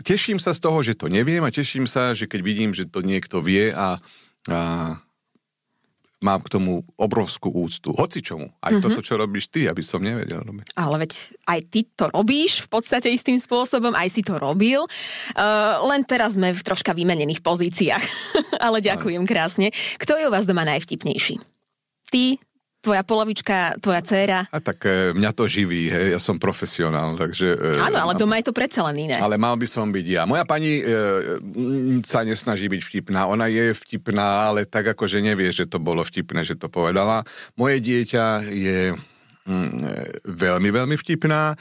teším 0.00 0.40
sa 0.40 0.56
z 0.56 0.60
toho, 0.60 0.78
že 0.80 0.96
to 0.96 1.12
neviem 1.12 1.44
a 1.44 1.54
teším 1.54 1.84
sa, 1.84 2.16
že 2.16 2.26
keď 2.26 2.40
vidím, 2.40 2.70
že 2.72 2.88
to 2.88 3.04
niekto 3.04 3.44
vie 3.44 3.70
a, 3.70 4.00
a 4.48 4.58
mám 6.22 6.40
k 6.46 6.54
tomu 6.54 6.86
obrovskú 6.96 7.50
úctu. 7.50 7.90
Hoci 7.92 8.22
čomu. 8.22 8.48
Aj 8.62 8.70
mm-hmm. 8.70 8.82
toto, 8.82 9.00
čo 9.02 9.18
robíš 9.18 9.50
ty, 9.50 9.66
aby 9.66 9.82
som 9.82 10.00
nevedel 10.00 10.40
robiť. 10.40 10.72
Ale 10.78 11.02
veď 11.02 11.12
aj 11.50 11.60
ty 11.68 11.80
to 11.92 12.08
robíš 12.08 12.64
v 12.64 12.68
podstate 12.70 13.10
istým 13.10 13.36
spôsobom, 13.42 13.92
aj 13.92 14.08
si 14.08 14.22
to 14.22 14.38
robil. 14.38 14.86
Uh, 15.34 15.82
len 15.90 16.06
teraz 16.06 16.38
sme 16.38 16.54
v 16.54 16.62
troška 16.62 16.94
vymenených 16.94 17.42
pozíciách. 17.42 18.04
Ale 18.64 18.78
ďakujem 18.78 19.26
krásne. 19.26 19.74
Kto 19.98 20.16
je 20.16 20.30
u 20.30 20.32
vás 20.32 20.46
doma 20.46 20.62
najvtipnejší? 20.62 21.42
Ty, 22.08 22.38
tvoja 22.82 23.06
polovička, 23.06 23.78
tvoja 23.78 24.02
dcéra. 24.02 24.50
A 24.50 24.58
tak 24.58 24.82
e, 24.84 25.14
mňa 25.14 25.30
to 25.30 25.46
živí, 25.46 25.86
hej, 25.86 26.18
ja 26.18 26.20
som 26.20 26.34
profesionál, 26.36 27.14
takže... 27.14 27.54
e, 27.54 27.78
Áno, 27.78 28.10
ale 28.10 28.18
doma 28.18 28.42
je 28.42 28.50
to 28.50 28.54
predsa 28.54 28.82
len 28.90 29.06
iné. 29.06 29.22
Ale 29.22 29.38
mal 29.38 29.54
by 29.54 29.66
som 29.70 29.86
byť 29.94 30.06
ja. 30.10 30.26
Moja 30.26 30.42
pani 30.42 30.82
e, 30.82 32.02
sa 32.02 32.26
nesnaží 32.26 32.66
byť 32.66 32.82
vtipná. 32.82 33.30
Ona 33.30 33.46
je 33.46 33.70
vtipná, 33.70 34.50
ale 34.50 34.66
tak 34.66 34.90
ako, 34.98 35.06
že 35.06 35.22
nevie, 35.22 35.54
že 35.54 35.70
to 35.70 35.78
bolo 35.78 36.02
vtipné, 36.02 36.42
že 36.42 36.58
to 36.58 36.66
povedala. 36.66 37.22
Moje 37.54 37.78
dieťa 37.78 38.50
je 38.50 38.98
mm, 39.46 39.70
e, 39.86 39.94
veľmi, 40.26 40.68
veľmi 40.74 40.96
vtipná, 40.98 41.54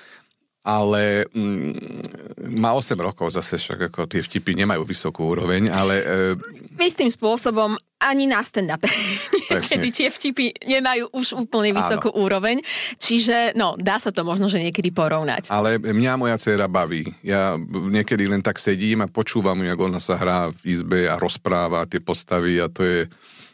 ale 0.62 1.26
mm, 1.34 2.54
má 2.54 2.78
8 2.78 2.94
rokov 2.98 3.34
zase, 3.34 3.58
však 3.58 3.90
ako 3.90 4.06
tie 4.06 4.22
vtipy 4.22 4.54
nemajú 4.54 4.86
vysokú 4.86 5.34
úroveň, 5.34 5.74
ale 5.74 5.96
e, 6.02 6.82
Istým 6.82 7.14
spôsobom 7.14 7.78
ani 8.02 8.26
na 8.26 8.42
stand-up. 8.42 8.82
Kedy 9.70 9.90
tie 9.94 10.10
vtipy 10.10 10.50
nemajú 10.66 11.14
už 11.14 11.38
úplne 11.38 11.78
vysokú 11.78 12.10
Áno. 12.10 12.26
úroveň. 12.26 12.58
Čiže, 12.98 13.54
no, 13.54 13.78
dá 13.78 14.02
sa 14.02 14.10
to 14.10 14.26
možno, 14.26 14.50
že 14.50 14.58
niekedy 14.58 14.90
porovnať. 14.90 15.54
Ale 15.54 15.78
mňa 15.78 16.14
moja 16.18 16.42
dcera 16.42 16.66
baví. 16.66 17.06
Ja 17.22 17.54
niekedy 17.70 18.26
len 18.26 18.42
tak 18.42 18.58
sedím 18.58 19.06
a 19.06 19.12
počúvam, 19.12 19.62
jak 19.62 19.78
ona 19.78 20.02
sa 20.02 20.18
hrá 20.18 20.50
v 20.50 20.74
izbe 20.74 21.06
a 21.06 21.22
rozpráva 21.22 21.86
tie 21.86 22.02
postavy 22.02 22.58
a 22.58 22.66
to 22.66 22.82
je 22.82 23.00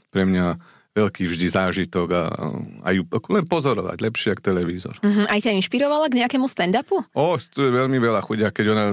pre 0.07 0.23
mňa 0.23 0.76
veľký 0.97 1.29
vždy 1.29 1.47
zážitok 1.53 2.07
a, 2.09 2.23
a 2.81 2.89
ju 2.89 3.05
len 3.29 3.45
pozorovať, 3.45 4.01
lepšie 4.01 4.33
ako 4.33 4.41
televízor. 4.41 4.95
Uh-huh. 5.05 5.29
Aj 5.29 5.37
ťa 5.37 5.53
inšpirovala 5.53 6.09
k 6.09 6.25
nejakému 6.25 6.49
stand-upu? 6.49 7.05
O, 7.13 7.37
to 7.37 7.69
je 7.69 7.71
veľmi 7.71 8.01
veľa 8.01 8.25
chudia, 8.25 8.49
keď 8.49 8.65
ona 8.73 8.85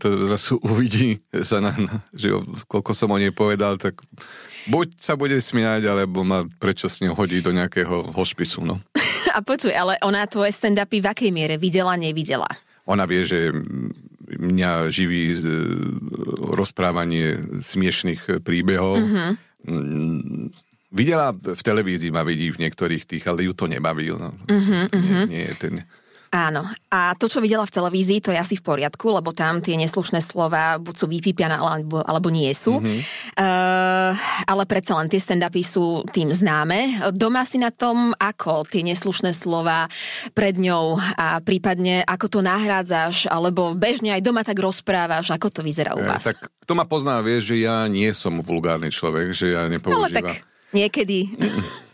teraz 0.00 0.48
uvidí, 0.56 1.20
sa 1.44 1.60
na, 1.60 1.76
že 2.16 2.32
koľko 2.64 2.96
som 2.96 3.12
o 3.12 3.20
nej 3.20 3.30
povedal, 3.30 3.76
tak 3.76 4.00
buď 4.72 4.96
sa 4.96 5.12
bude 5.20 5.36
smiať, 5.36 5.92
alebo 5.92 6.24
ma 6.24 6.48
ňou 6.48 7.14
hodí 7.18 7.44
do 7.44 7.52
nejakého 7.52 8.16
hospicu, 8.16 8.64
no. 8.64 8.80
a 9.36 9.38
počuj, 9.44 9.76
ale 9.76 10.00
ona 10.00 10.24
tvoje 10.24 10.56
stand-upy 10.56 11.04
v 11.04 11.06
akej 11.12 11.30
miere 11.34 11.60
videla, 11.60 11.92
nevidela? 12.00 12.48
Ona 12.88 13.04
vie, 13.06 13.22
že 13.28 13.52
mňa 14.32 14.90
živí 14.90 15.36
e, 15.36 15.38
rozprávanie 16.56 17.60
smiešných 17.62 18.42
príbehov. 18.42 18.96
Uh-huh 18.96 19.36
Videla 20.92 21.32
v 21.32 21.62
televízii, 21.64 22.12
ma 22.12 22.20
vidí 22.20 22.52
v 22.52 22.68
niektorých 22.68 23.08
tých, 23.08 23.24
ale 23.24 23.48
ju 23.48 23.56
to 23.56 23.64
nebaví. 23.64 24.12
No. 24.12 24.28
Uh-huh, 24.28 24.86
uh-huh. 24.92 25.24
Nie, 25.24 25.40
nie 25.40 25.44
je 25.48 25.54
ten... 25.56 25.74
Áno. 26.32 26.64
A 26.88 27.12
to, 27.12 27.28
čo 27.28 27.44
videla 27.44 27.68
v 27.68 27.76
televízii, 27.76 28.24
to 28.24 28.32
je 28.32 28.40
asi 28.40 28.56
v 28.56 28.64
poriadku, 28.64 29.12
lebo 29.12 29.36
tam 29.36 29.60
tie 29.60 29.76
neslušné 29.76 30.24
slova 30.24 30.80
buď 30.80 30.94
sú 30.96 31.04
vypípiané, 31.04 31.60
alebo, 31.60 32.00
alebo 32.00 32.32
nie 32.32 32.48
sú. 32.56 32.80
Mm-hmm. 32.80 33.00
Uh, 33.36 34.16
ale 34.48 34.64
predsa 34.64 34.96
len 34.96 35.12
tie 35.12 35.20
stand-upy 35.20 35.60
sú 35.60 36.08
tým 36.08 36.32
známe. 36.32 37.04
Doma 37.12 37.44
si 37.44 37.60
na 37.60 37.68
tom, 37.68 38.16
ako 38.16 38.64
tie 38.64 38.80
neslušné 38.80 39.36
slova 39.36 39.92
pred 40.32 40.56
ňou 40.56 40.96
a 40.96 41.44
prípadne 41.44 42.00
ako 42.08 42.26
to 42.32 42.40
nahrádzaš, 42.40 43.28
alebo 43.28 43.76
bežne 43.76 44.16
aj 44.16 44.24
doma 44.24 44.40
tak 44.40 44.56
rozprávaš, 44.56 45.36
ako 45.36 45.52
to 45.52 45.60
vyzerá 45.60 45.92
u 45.92 46.00
vás? 46.00 46.24
E, 46.24 46.32
tak 46.32 46.48
kto 46.64 46.72
ma 46.72 46.88
pozná, 46.88 47.20
vie, 47.20 47.44
že 47.44 47.60
ja 47.60 47.84
nie 47.92 48.08
som 48.16 48.40
vulgárny 48.40 48.88
človek, 48.88 49.36
že 49.36 49.52
ja 49.52 49.68
nepoužívam... 49.68 50.08
Ale 50.08 50.16
tak 50.16 50.48
Niekedy. 50.72 51.28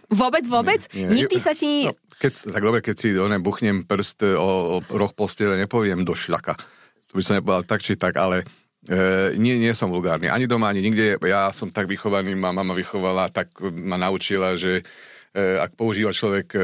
Vôbec, 0.09 0.45
vôbec? 0.49 0.89
Nie, 0.97 1.05
nie. 1.05 1.23
Nikdy 1.23 1.37
sa 1.37 1.53
ti... 1.53 1.85
No, 1.85 1.93
keď, 2.17 2.33
tak 2.51 2.63
dobre, 2.65 2.81
keď 2.81 2.97
si 2.97 3.09
one 3.15 3.37
buchnem 3.39 3.85
prst 3.85 4.25
o, 4.41 4.81
o 4.81 4.97
roh 4.97 5.13
postele, 5.13 5.55
nepoviem 5.61 6.03
do 6.03 6.17
šľaka. 6.17 6.57
To 7.09 7.13
by 7.15 7.23
som 7.23 7.37
nepovedal 7.37 7.65
tak 7.69 7.85
či 7.85 7.95
tak, 7.95 8.17
ale 8.17 8.43
e, 8.89 9.37
nie, 9.37 9.61
nie 9.61 9.71
som 9.77 9.93
vulgárny. 9.93 10.33
Ani 10.33 10.49
doma, 10.49 10.73
ani 10.73 10.81
nikde. 10.81 11.21
Ja 11.29 11.53
som 11.53 11.69
tak 11.69 11.87
vychovaný, 11.87 12.33
ma 12.35 12.57
mama 12.57 12.73
vychovala, 12.73 13.29
tak 13.29 13.53
ma 13.61 14.01
naučila, 14.01 14.57
že 14.57 14.81
e, 14.81 15.61
ak 15.61 15.77
používa 15.77 16.11
človek 16.11 16.57
e, 16.57 16.61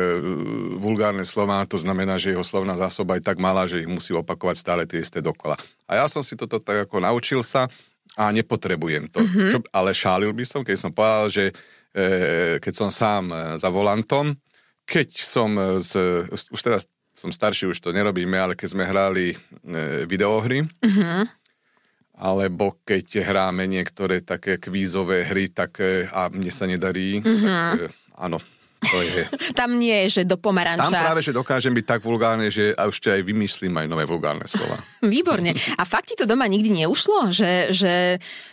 vulgárne 0.81 1.23
slova, 1.29 1.69
to 1.69 1.77
znamená, 1.77 2.17
že 2.17 2.33
jeho 2.33 2.43
slovná 2.43 2.75
zásoba 2.81 3.21
je 3.21 3.29
tak 3.29 3.37
malá, 3.37 3.69
že 3.69 3.85
ich 3.85 3.91
musí 3.91 4.17
opakovať 4.17 4.57
stále 4.57 4.83
tie 4.89 5.05
isté 5.05 5.21
dokola. 5.21 5.55
A 5.85 6.01
ja 6.01 6.09
som 6.09 6.25
si 6.25 6.33
toto 6.33 6.59
tak 6.65 6.89
ako 6.89 7.05
naučil 7.05 7.45
sa 7.45 7.69
a 8.17 8.33
nepotrebujem 8.33 9.13
to. 9.13 9.21
Mm-hmm. 9.21 9.51
Čo, 9.53 9.59
ale 9.69 9.93
šálil 9.93 10.33
by 10.33 10.45
som, 10.49 10.65
keď 10.65 10.77
som 10.81 10.91
povedal, 10.91 11.29
že 11.29 11.45
E, 11.55 11.74
keď 12.59 12.73
som 12.75 12.91
sám 12.91 13.31
e, 13.31 13.37
za 13.57 13.71
volantom. 13.71 14.35
Keď 14.85 15.09
som 15.17 15.57
z, 15.81 15.93
už 16.29 16.61
teraz 16.61 16.85
som 17.17 17.33
starší, 17.33 17.73
už 17.73 17.81
to 17.81 17.95
nerobíme, 17.95 18.37
ale 18.37 18.53
keď 18.53 18.69
sme 18.69 18.85
hrali 18.85 19.33
videohry, 20.05 20.69
uh-huh. 20.69 21.25
alebo 22.21 22.77
keď 22.85 23.25
hráme 23.25 23.65
niektoré 23.65 24.21
také 24.21 24.61
kvízové 24.61 25.25
hry, 25.25 25.49
tak 25.49 25.81
a 26.13 26.29
mne 26.29 26.53
sa 26.53 26.69
nedarí, 26.69 27.25
uh-huh. 27.25 27.49
tak 27.49 27.97
áno, 28.21 28.45
to 28.85 28.99
je. 29.01 29.23
Tam 29.59 29.71
nie 29.77 30.07
je, 30.07 30.21
že 30.21 30.23
do 30.29 30.37
pomaranča. 30.37 30.89
Tam 30.89 30.93
práve, 30.93 31.25
že 31.25 31.33
dokážem 31.33 31.73
byť 31.73 31.87
tak 31.89 32.01
vulgárne, 32.05 32.49
že 32.53 32.77
a 32.77 32.89
ešte 32.89 33.09
aj 33.09 33.23
vymyslím 33.25 33.75
aj 33.81 33.87
nové 33.89 34.05
vulgárne 34.05 34.45
slova. 34.45 34.77
Výborne. 35.07 35.53
A 35.77 35.83
fakt 35.85 36.13
ti 36.13 36.17
to 36.17 36.29
doma 36.29 36.49
nikdy 36.49 36.85
neušlo? 36.85 37.31
Že, 37.31 37.75
že, 37.75 37.95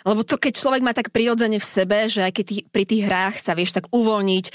lebo 0.04 0.22
to, 0.24 0.36
keď 0.36 0.54
človek 0.56 0.82
má 0.84 0.92
tak 0.92 1.10
prirodzene 1.10 1.58
v 1.58 1.66
sebe, 1.66 1.98
že 2.12 2.28
aj 2.28 2.32
keď 2.36 2.46
tý, 2.46 2.58
pri 2.68 2.84
tých 2.88 3.04
hrách 3.08 3.36
sa 3.40 3.56
vieš 3.56 3.76
tak 3.78 3.88
uvoľniť, 3.92 4.46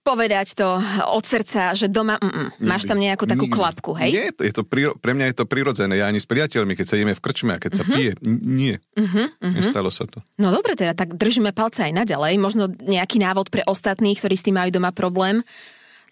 povedať 0.00 0.56
to 0.56 0.80
od 1.12 1.24
srdca, 1.24 1.76
že 1.76 1.92
doma 1.92 2.16
mm, 2.16 2.64
máš 2.64 2.88
tam 2.88 2.96
nejakú 2.96 3.28
takú 3.28 3.52
klapku, 3.52 3.92
hej? 3.92 4.10
Nie, 4.10 4.28
je 4.32 4.52
to, 4.52 4.64
pre 4.96 5.12
mňa 5.12 5.32
je 5.32 5.36
to 5.36 5.44
prirodzené. 5.44 6.00
Ja 6.00 6.08
ani 6.08 6.18
s 6.18 6.26
priateľmi, 6.26 6.72
keď 6.72 6.86
sa 6.88 6.96
ideme 6.96 7.12
v 7.12 7.20
krčme 7.20 7.52
a 7.56 7.58
keď 7.60 7.70
uh-huh. 7.76 7.84
sa 7.84 7.84
mhm. 7.84 7.94
pije, 7.94 8.12
nie. 8.40 8.74
Uh-huh, 8.96 9.28
uh-huh. 9.28 9.52
Nestalo 9.52 9.92
sa 9.92 10.08
to. 10.08 10.24
No 10.40 10.50
dobre, 10.50 10.72
teda 10.74 10.96
tak 10.96 11.14
držíme 11.14 11.52
palce 11.52 11.84
aj 11.84 11.92
naďalej. 11.92 12.40
Možno 12.40 12.72
nejaký 12.72 13.20
návod 13.20 13.52
pre 13.52 13.60
ostatných, 13.68 14.16
ktorí 14.16 14.34
s 14.40 14.44
tým 14.46 14.56
majú 14.56 14.72
doma 14.72 14.90
problém. 14.90 15.44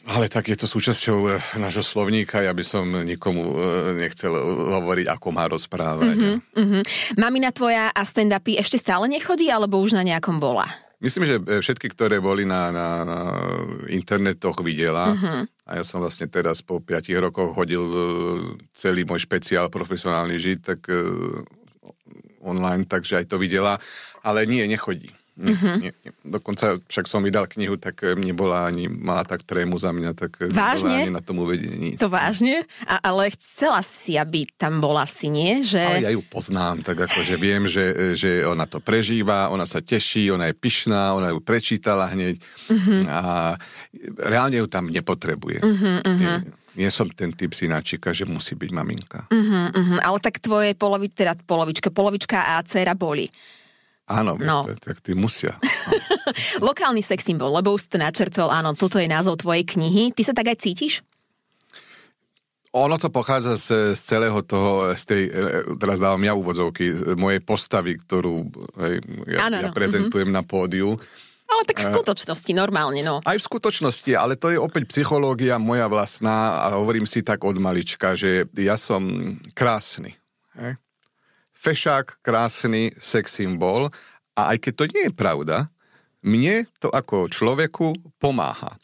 Ale 0.09 0.33
tak 0.33 0.49
je 0.49 0.57
to 0.57 0.65
súčasťou 0.65 1.19
e, 1.29 1.31
nášho 1.61 1.85
slovníka, 1.85 2.41
ja 2.41 2.57
by 2.57 2.65
som 2.65 2.89
nikomu 3.05 3.45
e, 3.45 3.55
nechcel 4.01 4.33
hovoriť, 4.81 5.05
ako 5.05 5.29
má 5.29 5.45
rozprávať. 5.53 6.17
Uh-huh, 6.17 6.37
uh-huh. 6.57 6.83
Mamina 7.21 7.53
tvoja 7.53 7.93
a 7.93 8.01
stand-upy 8.09 8.57
ešte 8.57 8.81
stále 8.81 9.05
nechodí, 9.05 9.53
alebo 9.53 9.77
už 9.77 9.93
na 9.93 10.01
nejakom 10.01 10.41
bola? 10.41 10.65
Myslím, 11.05 11.29
že 11.29 11.37
e, 11.37 11.61
všetky, 11.61 11.93
ktoré 11.93 12.25
boli 12.25 12.49
na, 12.49 12.73
na, 12.73 12.89
na 13.05 13.21
internetoch, 13.93 14.65
videla. 14.65 15.13
Uh-huh. 15.13 15.45
A 15.69 15.71
ja 15.77 15.85
som 15.85 16.01
vlastne 16.01 16.25
teraz 16.25 16.65
po 16.65 16.81
5 16.81 17.05
rokoch 17.29 17.53
hodil 17.53 17.85
celý 18.73 19.05
môj 19.05 19.29
špeciál 19.29 19.69
profesionálny 19.69 20.41
žid, 20.41 20.65
tak 20.65 20.89
online, 22.41 22.89
takže 22.89 23.21
aj 23.21 23.29
to 23.29 23.37
videla. 23.37 23.77
Ale 24.25 24.49
nie, 24.49 24.65
nechodí. 24.65 25.18
Nie, 25.39 25.55
mm-hmm. 25.55 25.77
nie, 25.79 25.93
nie. 26.03 26.13
Dokonca 26.27 26.83
však 26.91 27.07
som 27.07 27.23
vydal 27.23 27.47
knihu, 27.47 27.79
tak 27.79 28.03
eh, 28.03 28.19
nebola 28.19 28.67
ani, 28.67 28.91
mala 28.91 29.23
tak 29.23 29.47
trému 29.47 29.79
za 29.79 29.95
mňa, 29.95 30.11
tak 30.19 30.35
eh, 30.43 30.51
vážne? 30.51 31.07
ani 31.07 31.15
na 31.15 31.23
tom 31.23 31.39
uvedení. 31.39 31.95
To 32.03 32.11
vážne? 32.11 32.67
A, 32.83 32.99
ale 32.99 33.31
chcela 33.39 33.79
si, 33.87 34.19
aby 34.19 34.51
tam 34.59 34.83
bola 34.83 35.07
si, 35.07 35.31
nie? 35.31 35.63
Že... 35.63 35.79
Ale 35.79 36.03
ja 36.03 36.13
ju 36.13 36.27
poznám, 36.27 36.83
tak 36.83 37.07
ako, 37.07 37.23
že 37.23 37.37
viem, 37.39 37.71
že, 37.71 37.85
eh, 37.95 38.15
že 38.19 38.43
ona 38.43 38.67
to 38.67 38.83
prežíva, 38.83 39.47
ona 39.55 39.63
sa 39.63 39.79
teší, 39.79 40.35
ona 40.35 40.51
je 40.51 40.59
pyšná, 40.59 41.15
ona 41.15 41.31
ju 41.31 41.39
prečítala 41.39 42.11
hneď 42.11 42.43
mm-hmm. 42.43 43.01
a 43.07 43.55
reálne 44.27 44.59
ju 44.59 44.67
tam 44.67 44.91
nepotrebuje. 44.91 45.63
Mm-hmm, 45.63 45.97
Nie, 46.19 46.35
nie 46.79 46.91
som 46.95 47.11
ten 47.11 47.35
typ 47.35 47.51
synáčika, 47.55 48.15
že 48.15 48.23
musí 48.23 48.55
byť 48.55 48.71
maminka. 48.71 49.27
Uh-huh, 49.35 49.67
uh-huh. 49.75 49.99
Ale 49.99 50.19
tak 50.23 50.39
tvoje 50.39 50.79
polovi, 50.79 51.11
teda 51.11 51.35
polovička, 51.43 51.91
polovička 51.91 52.55
a 52.55 52.63
dcera 52.63 52.95
boli. 52.95 53.27
Áno, 54.09 54.41
no. 54.41 54.65
tak 54.81 55.05
tí 55.05 55.13
musia. 55.13 55.55
No. 55.89 56.69
Lokálny 56.69 57.01
sex 57.01 57.25
symbol, 57.25 57.49
lebo 57.49 57.73
už 57.73 57.89
to 57.89 57.97
načrtol, 57.97 58.53
áno, 58.53 58.77
toto 58.77 59.01
je 59.01 59.09
názov 59.09 59.41
tvojej 59.41 59.65
knihy. 59.65 60.13
Ty 60.13 60.23
sa 60.29 60.37
tak 60.37 60.53
aj 60.53 60.61
cítiš? 60.61 61.01
Ono 62.77 63.01
to 63.01 63.09
pochádza 63.09 63.57
z, 63.57 63.97
z 63.97 64.01
celého 64.01 64.45
toho, 64.45 64.93
z 64.93 65.05
tej, 65.09 65.23
e, 65.33 65.41
teraz 65.81 65.97
dávam 65.97 66.21
ja 66.21 66.37
úvodzovky, 66.37 67.17
mojej 67.17 67.41
postavy, 67.41 67.97
ktorú 67.97 68.45
hej, 68.85 69.01
ja, 69.33 69.49
ano, 69.49 69.57
ja 69.65 69.73
prezentujem 69.73 70.29
mm-hmm. 70.29 70.45
na 70.45 70.45
pódiu. 70.45 71.01
Ale 71.49 71.65
tak 71.65 71.81
v 71.81 71.89
skutočnosti, 71.97 72.53
normálne, 72.53 73.01
no. 73.01 73.25
Aj 73.25 73.41
v 73.41 73.47
skutočnosti, 73.49 74.13
ale 74.13 74.37
to 74.37 74.53
je 74.53 74.61
opäť 74.61 74.93
psychológia 74.93 75.57
moja 75.57 75.89
vlastná 75.89 76.69
a 76.69 76.77
hovorím 76.77 77.09
si 77.09 77.25
tak 77.25 77.41
od 77.41 77.57
malička, 77.57 78.13
že 78.13 78.45
ja 78.53 78.77
som 78.77 79.09
krásny. 79.57 80.13
Hej? 80.61 80.77
Fešák, 81.59 82.23
krásny 82.23 82.95
sex 83.03 83.43
symbol 83.43 83.91
a 84.39 84.55
aj 84.55 84.63
keď 84.63 84.73
to 84.79 84.85
nie 84.95 85.03
je 85.11 85.13
pravda, 85.13 85.57
mne 86.23 86.71
to 86.79 86.87
ako 86.91 87.27
človeku 87.27 87.99
pomáha 88.23 88.79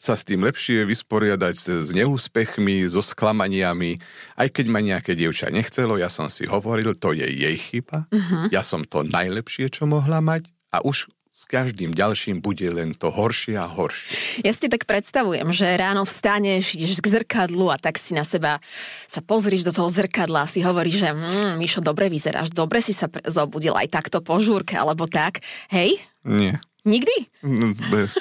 sa 0.00 0.16
s 0.16 0.24
tým 0.24 0.40
lepšie 0.48 0.88
vysporiadať 0.88 1.54
s 1.60 1.92
neúspechmi, 1.92 2.88
so 2.88 3.04
sklamaniami. 3.04 4.00
Aj 4.32 4.48
keď 4.48 4.66
ma 4.72 4.80
nejaké 4.80 5.12
dievča 5.12 5.52
nechcelo, 5.52 6.00
ja 6.00 6.08
som 6.08 6.32
si 6.32 6.48
hovoril, 6.48 6.96
to 6.96 7.12
je 7.12 7.28
jej 7.28 7.56
chyba. 7.60 8.08
Uh-huh. 8.08 8.48
Ja 8.48 8.64
som 8.64 8.80
to 8.80 9.04
najlepšie, 9.04 9.68
čo 9.68 9.84
mohla 9.84 10.24
mať 10.24 10.48
a 10.72 10.80
už 10.80 11.12
s 11.30 11.46
každým 11.46 11.94
ďalším 11.94 12.42
bude 12.42 12.66
len 12.66 12.90
to 12.90 13.06
horšie 13.06 13.54
a 13.54 13.70
horšie. 13.70 14.42
Ja 14.42 14.50
si 14.50 14.66
tak 14.66 14.82
predstavujem, 14.82 15.46
že 15.54 15.78
ráno 15.78 16.02
vstaneš, 16.02 16.74
ideš 16.74 16.98
k 16.98 17.22
zrkadlu 17.22 17.70
a 17.70 17.78
tak 17.78 18.02
si 18.02 18.18
na 18.18 18.26
seba 18.26 18.58
sa 19.06 19.22
pozrieš 19.22 19.62
do 19.62 19.70
toho 19.70 19.86
zrkadla 19.86 20.42
a 20.42 20.50
si 20.50 20.58
hovoríš, 20.58 21.06
že 21.06 21.14
mm, 21.14 21.54
Mišo, 21.54 21.86
dobre 21.86 22.10
vyzeráš, 22.10 22.50
dobre 22.50 22.82
si 22.82 22.90
sa 22.90 23.06
pre- 23.06 23.22
zobudil 23.30 23.78
aj 23.78 23.94
takto 23.94 24.18
po 24.18 24.42
žúrke 24.42 24.74
alebo 24.74 25.06
tak. 25.06 25.38
Hej? 25.70 26.02
Nie. 26.26 26.58
Nikdy? 26.82 27.46
No, 27.46 27.78
bez. 27.94 28.18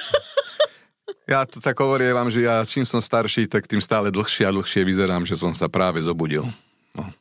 Ja 1.25 1.45
to 1.49 1.57
tak 1.61 1.77
hovorím 1.81 2.13
vám, 2.13 2.29
že 2.29 2.45
ja 2.45 2.61
čím 2.61 2.85
som 2.85 3.01
starší, 3.01 3.49
tak 3.49 3.65
tým 3.65 3.81
stále 3.81 4.13
dlhšie 4.13 4.45
a 4.45 4.53
dlhšie 4.53 4.85
vyzerám, 4.85 5.25
že 5.25 5.33
som 5.33 5.53
sa 5.57 5.65
práve 5.65 6.01
zobudil. 6.01 6.45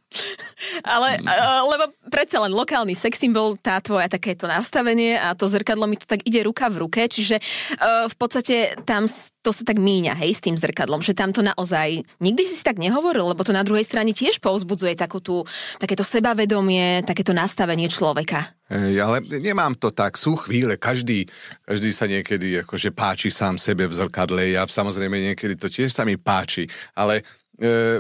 Ale, 0.95 1.21
uh, 1.21 1.63
lebo 1.69 1.85
predsa 2.09 2.41
len 2.41 2.53
lokálny 2.57 2.97
sex 2.97 3.21
symbol, 3.21 3.61
tá 3.61 3.79
tvoja 3.85 4.09
takéto 4.09 4.49
nastavenie 4.49 5.21
a 5.21 5.37
to 5.37 5.45
zrkadlo 5.45 5.85
mi 5.85 6.01
to 6.01 6.09
tak 6.09 6.25
ide 6.25 6.41
ruka 6.45 6.73
v 6.73 6.89
ruke, 6.89 7.05
čiže 7.07 7.39
uh, 7.39 8.09
v 8.09 8.17
podstate 8.17 8.79
tam 8.89 9.05
to 9.49 9.55
sa 9.55 9.65
tak 9.65 9.79
míňa, 9.81 10.19
hej, 10.19 10.37
s 10.37 10.45
tým 10.45 10.59
zrkadlom, 10.59 11.01
že 11.01 11.17
tam 11.17 11.33
to 11.33 11.41
naozaj, 11.41 12.05
nikdy 12.21 12.43
si 12.45 12.59
si 12.59 12.65
tak 12.67 12.77
nehovoril, 12.77 13.33
lebo 13.33 13.47
to 13.47 13.55
na 13.55 13.63
druhej 13.63 13.87
strane 13.87 14.13
tiež 14.13 14.43
povzbudzuje 14.43 14.99
takú 14.99 15.23
tú, 15.23 15.47
takéto 15.79 16.03
sebavedomie, 16.03 17.07
takéto 17.07 17.33
nastavenie 17.33 17.89
človeka. 17.89 18.53
Ej, 18.69 19.01
ale 19.01 19.25
nemám 19.25 19.73
to 19.81 19.89
tak, 19.89 20.21
sú 20.21 20.37
chvíle, 20.37 20.77
každý, 20.77 21.25
každý 21.65 21.91
sa 21.97 22.05
niekedy 22.05 22.61
akože 22.61 22.93
páči 22.93 23.33
sám 23.33 23.57
sebe 23.57 23.89
v 23.89 23.97
zrkadle, 23.97 24.53
ja 24.53 24.69
samozrejme 24.69 25.33
niekedy 25.33 25.57
to 25.57 25.73
tiež 25.73 25.89
sa 25.89 26.05
mi 26.05 26.21
páči, 26.21 26.69
ale 26.93 27.25
Uh, 27.59 27.99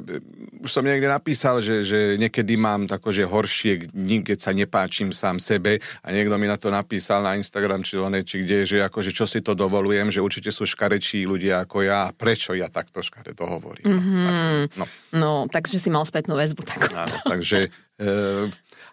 už 0.63 0.71
som 0.71 0.87
niekde 0.87 1.11
napísal, 1.11 1.59
že, 1.59 1.83
že 1.83 2.15
niekedy 2.15 2.55
mám 2.55 2.87
že 2.87 3.27
horšie 3.27 3.91
dni, 3.91 4.23
keď 4.23 4.39
sa 4.39 4.55
nepáčim 4.55 5.11
sám 5.11 5.43
sebe 5.43 5.83
a 6.03 6.15
niekto 6.15 6.39
mi 6.39 6.47
na 6.47 6.55
to 6.55 6.71
napísal 6.71 7.27
na 7.27 7.35
Instagram 7.35 7.83
či 7.83 7.99
one, 7.99 8.23
či 8.23 8.47
kde, 8.47 8.63
že 8.63 8.79
akože 8.87 9.11
čo 9.11 9.27
si 9.27 9.43
to 9.43 9.59
dovolujem, 9.59 10.15
že 10.15 10.23
určite 10.23 10.55
sú 10.55 10.63
škarečí 10.63 11.27
ľudia 11.27 11.67
ako 11.67 11.83
ja 11.83 12.07
a 12.07 12.15
prečo 12.15 12.55
ja 12.55 12.71
takto 12.71 13.03
to 13.35 13.45
hovorím. 13.47 13.87
Mm-hmm. 13.87 14.59
Tak, 14.75 14.79
no. 14.79 14.85
no, 15.19 15.31
takže 15.51 15.83
si 15.83 15.91
mal 15.91 16.07
spätnú 16.07 16.39
väzbu. 16.39 16.63
Tak. 16.63 16.79
Áno, 16.95 17.17
takže 17.27 17.75
uh, 17.99 18.47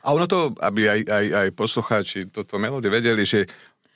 a 0.06 0.14
ono 0.14 0.30
to, 0.30 0.54
aby 0.62 0.86
aj, 0.86 1.02
aj, 1.10 1.26
aj 1.34 1.48
poslucháči 1.58 2.30
toto 2.30 2.62
melódy 2.62 2.94
vedeli, 2.94 3.26
že 3.26 3.50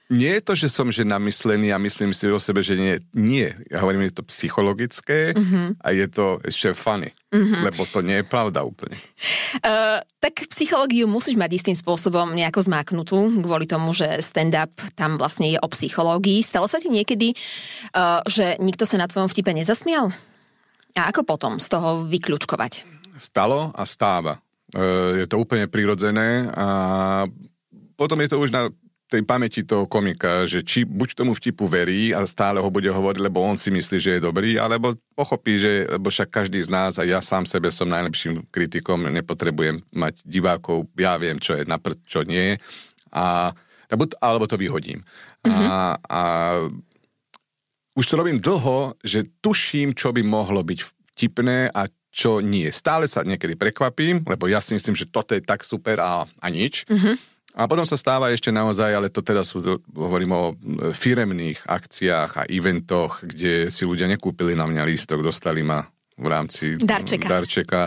nie 0.09 0.41
je 0.41 0.41
to, 0.41 0.53
že 0.57 0.73
som 0.73 0.89
že 0.89 1.05
namyslený 1.05 1.69
a 1.69 1.77
myslím 1.77 2.17
si 2.17 2.25
o 2.33 2.41
sebe, 2.41 2.65
že 2.65 2.73
nie. 2.73 2.97
Nie. 3.13 3.53
Ja 3.69 3.85
hovorím, 3.85 4.09
je 4.09 4.17
to 4.17 4.25
psychologické 4.25 5.37
mm-hmm. 5.37 5.77
a 5.85 5.87
je 5.93 6.07
to 6.09 6.41
ešte 6.41 6.73
funny. 6.73 7.13
Mm-hmm. 7.29 7.61
Lebo 7.61 7.85
to 7.85 8.01
nie 8.01 8.17
je 8.17 8.25
pravda 8.25 8.65
úplne. 8.65 8.97
Uh, 9.61 10.01
tak 10.17 10.49
psychológiu 10.49 11.05
musíš 11.05 11.37
mať 11.37 11.61
istým 11.61 11.77
spôsobom 11.77 12.33
nejako 12.33 12.65
zmáknutú, 12.65 13.45
kvôli 13.45 13.69
tomu, 13.69 13.93
že 13.93 14.17
stand-up 14.25 14.73
tam 14.97 15.13
vlastne 15.13 15.53
je 15.53 15.61
o 15.61 15.69
psychológii. 15.69 16.41
Stalo 16.41 16.65
sa 16.65 16.81
ti 16.81 16.89
niekedy, 16.89 17.37
uh, 17.93 18.25
že 18.25 18.57
nikto 18.57 18.89
sa 18.89 18.97
na 18.97 19.05
tvojom 19.05 19.29
vtipe 19.29 19.53
nezasmial? 19.53 20.09
A 20.97 21.13
ako 21.13 21.21
potom 21.21 21.61
z 21.61 21.69
toho 21.69 22.09
vyklúčkovať? 22.09 22.81
Stalo 23.21 23.69
a 23.77 23.85
stáva. 23.85 24.41
Uh, 24.73 25.21
je 25.21 25.29
to 25.29 25.37
úplne 25.37 25.69
prirodzené 25.69 26.49
a 26.49 26.67
potom 27.93 28.17
je 28.25 28.29
to 28.33 28.41
už 28.41 28.49
na 28.49 28.73
tej 29.09 29.25
pamäti 29.25 29.65
toho 29.65 29.89
komika, 29.89 30.45
že 30.45 30.61
či 30.61 30.85
buď 30.85 31.17
tomu 31.17 31.33
vtipu 31.33 31.65
verí 31.65 32.13
a 32.13 32.21
stále 32.29 32.61
ho 32.61 32.69
bude 32.69 32.93
hovoriť, 32.93 33.19
lebo 33.25 33.41
on 33.41 33.57
si 33.57 33.73
myslí, 33.73 33.97
že 33.97 34.11
je 34.17 34.21
dobrý, 34.21 34.61
alebo 34.61 34.93
pochopí, 35.17 35.57
že 35.57 35.89
lebo 35.89 36.13
však 36.13 36.29
každý 36.29 36.61
z 36.61 36.69
nás 36.69 37.01
a 37.01 37.03
ja 37.03 37.17
sám 37.17 37.49
sebe 37.49 37.73
som 37.73 37.89
najlepším 37.89 38.45
kritikom, 38.53 39.09
nepotrebujem 39.09 39.81
mať 39.89 40.21
divákov, 40.21 40.85
ja 40.93 41.17
viem, 41.17 41.41
čo 41.41 41.57
je 41.57 41.65
napr, 41.65 41.97
čo 42.05 42.21
nie. 42.21 42.61
A, 43.09 43.49
alebo 44.21 44.45
to 44.45 44.61
vyhodím. 44.61 45.01
Mm-hmm. 45.41 45.49
A, 45.49 45.57
mhm. 45.57 45.97
a 46.05 46.21
už 47.97 48.05
to 48.05 48.15
robím 48.15 48.37
dlho, 48.37 48.93
že 49.01 49.25
tuším, 49.41 49.97
čo 49.97 50.13
by 50.13 50.21
mohlo 50.21 50.61
byť 50.61 50.79
vtipné 51.17 51.73
a 51.73 51.89
čo 52.09 52.41
nie. 52.41 52.69
Stále 52.73 53.05
sa 53.05 53.25
niekedy 53.25 53.53
prekvapím, 53.57 54.25
lebo 54.25 54.49
ja 54.49 54.61
si 54.61 54.73
myslím, 54.73 54.97
že 54.97 55.09
toto 55.09 55.37
je 55.37 55.41
tak 55.41 55.61
super 55.65 56.01
a, 56.01 56.25
a 56.25 56.47
nič. 56.49 56.85
Mm-hmm. 56.89 57.15
A 57.57 57.65
potom 57.65 57.81
sa 57.81 57.97
stáva 57.97 58.29
ešte 58.29 58.53
naozaj, 58.53 58.93
ale 58.93 59.09
to 59.09 59.25
teda 59.25 59.41
sú, 59.41 59.81
hovorím 59.97 60.31
o 60.37 60.43
firemných 60.93 61.65
akciách 61.65 62.45
a 62.45 62.47
eventoch, 62.47 63.25
kde 63.25 63.73
si 63.73 63.83
ľudia 63.89 64.05
nekúpili 64.05 64.53
na 64.53 64.69
mňa 64.69 64.85
lístok, 64.85 65.25
dostali 65.25 65.65
ma 65.65 65.81
v 66.19 66.27
rámci 66.29 66.77
darčeka. 66.77 67.25
darčeka 67.25 67.81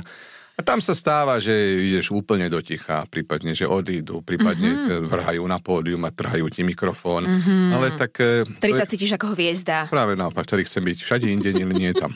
a 0.53 0.61
tam 0.61 0.85
sa 0.85 0.93
stáva, 0.93 1.41
že 1.41 1.49
ideš 1.89 2.13
úplne 2.13 2.45
do 2.53 2.61
ticha, 2.61 3.09
prípadne, 3.09 3.57
že 3.57 3.65
odídu, 3.65 4.21
prípadne 4.21 4.85
mm-hmm. 4.85 5.09
vrhajú 5.09 5.43
na 5.49 5.57
pódium 5.57 6.05
a 6.05 6.13
trhajú 6.13 6.45
ti 6.53 6.61
mikrofón. 6.61 7.25
Mm-hmm. 7.25 7.69
Ale 7.73 7.87
tak... 7.97 8.13
Ktorý 8.61 8.73
sa 8.77 8.85
cítiš 8.85 9.17
ako 9.17 9.33
hviezda. 9.33 9.89
Práve 9.89 10.13
naopak, 10.13 10.45
ktorý 10.45 10.69
chcem 10.69 10.85
byť 10.85 10.99
všade 11.01 11.27
inde, 11.27 11.57
nie, 11.57 11.65
nie 11.73 11.97
tam. 11.97 12.13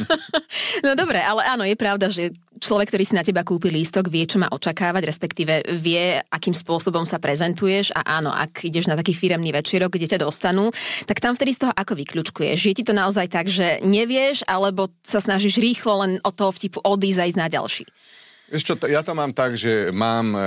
no 0.88 0.96
dobre, 0.96 1.20
ale 1.20 1.44
áno, 1.44 1.68
je 1.68 1.76
pravda, 1.76 2.08
že 2.08 2.32
človek, 2.64 2.88
ktorý 2.88 3.04
si 3.04 3.12
na 3.12 3.20
teba 3.20 3.44
kúpi 3.44 3.68
lístok, 3.68 4.08
vie, 4.08 4.24
čo 4.24 4.40
má 4.40 4.48
očakávať, 4.48 5.04
respektíve 5.04 5.68
vie, 5.76 6.16
akým 6.32 6.56
spôsobom 6.56 7.04
sa 7.04 7.20
prezentuješ 7.20 7.92
a 7.92 8.16
áno, 8.16 8.32
ak 8.32 8.64
ideš 8.64 8.88
na 8.88 8.96
taký 8.96 9.12
firemný 9.12 9.52
večerok, 9.52 9.92
kde 9.92 10.16
ťa 10.16 10.24
dostanú, 10.24 10.72
tak 11.04 11.20
tam 11.20 11.36
vtedy 11.36 11.52
z 11.52 11.68
toho 11.68 11.72
ako 11.76 11.92
vyklúčkuješ? 12.00 12.58
Je 12.72 12.76
ti 12.80 12.84
to 12.88 12.96
naozaj 12.96 13.28
tak, 13.28 13.52
že 13.52 13.84
nevieš, 13.84 14.48
alebo 14.48 14.88
sa 15.04 15.20
snažíš 15.20 15.60
rýchlo 15.60 16.08
len 16.08 16.12
od 16.24 16.32
toho 16.32 16.48
vtipu 16.48 16.80
odísť 16.80 17.34
ísť 17.34 17.38
na 17.38 17.50
ďalší? 17.50 17.84
Vieš 18.54 18.62
čo, 18.62 18.74
ja 18.86 19.02
to 19.02 19.18
mám 19.18 19.34
tak, 19.34 19.58
že 19.58 19.90
mám 19.90 20.30
e, 20.36 20.38
e, 20.38 20.46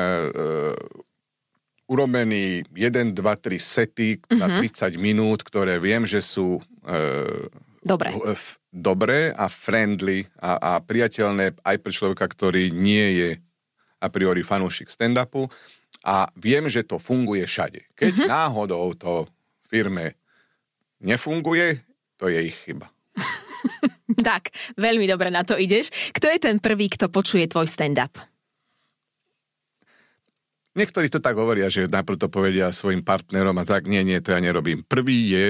urobený 1.92 2.64
1, 2.72 3.12
2, 3.12 3.20
3 3.20 3.60
sety 3.60 4.24
mm-hmm. 4.24 4.40
na 4.40 4.48
30 4.64 4.96
mhm. 4.96 5.02
minút, 5.02 5.40
ktoré 5.44 5.76
viem, 5.84 6.08
že 6.08 6.24
sú 6.24 6.64
e, 6.88 7.62
Dobre. 7.84 8.12
F, 8.36 8.57
dobré 8.78 9.34
a 9.34 9.50
friendly 9.50 10.30
a, 10.38 10.62
a 10.62 10.72
priateľné 10.78 11.58
aj 11.66 11.78
pre 11.82 11.92
človeka, 11.92 12.30
ktorý 12.30 12.70
nie 12.70 13.08
je 13.18 13.30
a 13.98 14.08
priori 14.14 14.46
fanúšik 14.46 14.94
stand-upu 14.94 15.50
a 16.06 16.30
viem, 16.38 16.70
že 16.70 16.86
to 16.86 17.02
funguje 17.02 17.42
všade. 17.50 17.82
Keď 17.98 18.14
mm-hmm. 18.14 18.30
náhodou 18.30 18.94
to 18.94 19.26
firme 19.66 20.14
nefunguje, 21.02 21.82
to 22.22 22.30
je 22.30 22.54
ich 22.54 22.58
chyba. 22.70 22.88
tak, 24.28 24.54
veľmi 24.78 25.10
dobre 25.10 25.34
na 25.34 25.42
to 25.42 25.58
ideš. 25.58 25.90
Kto 26.14 26.30
je 26.30 26.40
ten 26.40 26.62
prvý, 26.62 26.88
kto 26.94 27.10
počuje 27.10 27.50
tvoj 27.50 27.66
stand-up? 27.66 28.14
Niektorí 30.78 31.10
to 31.10 31.18
tak 31.18 31.34
hovoria, 31.34 31.74
že 31.74 31.90
najprv 31.90 32.22
to 32.22 32.30
povedia 32.30 32.70
svojim 32.70 33.02
partnerom 33.02 33.58
a 33.58 33.66
tak, 33.66 33.90
nie, 33.90 34.06
nie, 34.06 34.22
to 34.22 34.30
ja 34.30 34.38
nerobím. 34.38 34.86
Prvý 34.86 35.34
je 35.34 35.46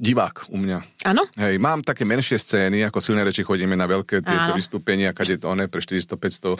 divák 0.00 0.48
u 0.48 0.56
mňa. 0.56 1.04
Áno? 1.04 1.28
Hej, 1.36 1.60
mám 1.60 1.84
také 1.84 2.08
menšie 2.08 2.40
scény, 2.40 2.80
ako 2.88 3.04
silné 3.04 3.20
reči 3.20 3.44
chodíme 3.44 3.76
na 3.76 3.84
veľké 3.84 4.24
tieto 4.24 4.56
vystúpenia, 4.56 5.12
kade 5.12 5.36
to 5.36 5.52
one 5.52 5.68
pre 5.68 5.84
400-500 5.84 6.56
e, 6.56 6.58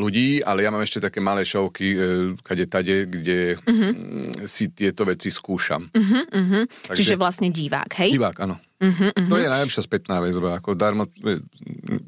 ľudí, 0.00 0.40
ale 0.40 0.64
ja 0.64 0.72
mám 0.72 0.80
ešte 0.80 1.04
také 1.04 1.20
malé 1.20 1.44
šovky, 1.44 1.86
e, 1.92 1.96
kade 2.40 2.64
tade, 2.64 3.04
kde 3.04 3.60
uh-huh. 3.60 3.92
si 4.48 4.72
tieto 4.72 5.04
veci 5.04 5.28
skúšam. 5.28 5.92
Uh-huh, 5.92 6.24
uh-huh. 6.24 6.64
Takže, 6.88 6.98
Čiže 7.04 7.20
vlastne 7.20 7.52
divák, 7.52 7.92
hej? 8.00 8.16
Divák, 8.16 8.36
áno. 8.48 8.56
Uh-huh, 8.80 9.12
uh-huh. 9.12 9.28
To 9.28 9.36
je 9.36 9.52
najlepšia 9.52 9.84
spätná 9.84 10.24
väzba, 10.24 10.56
ako 10.56 10.72
darmo, 10.72 11.04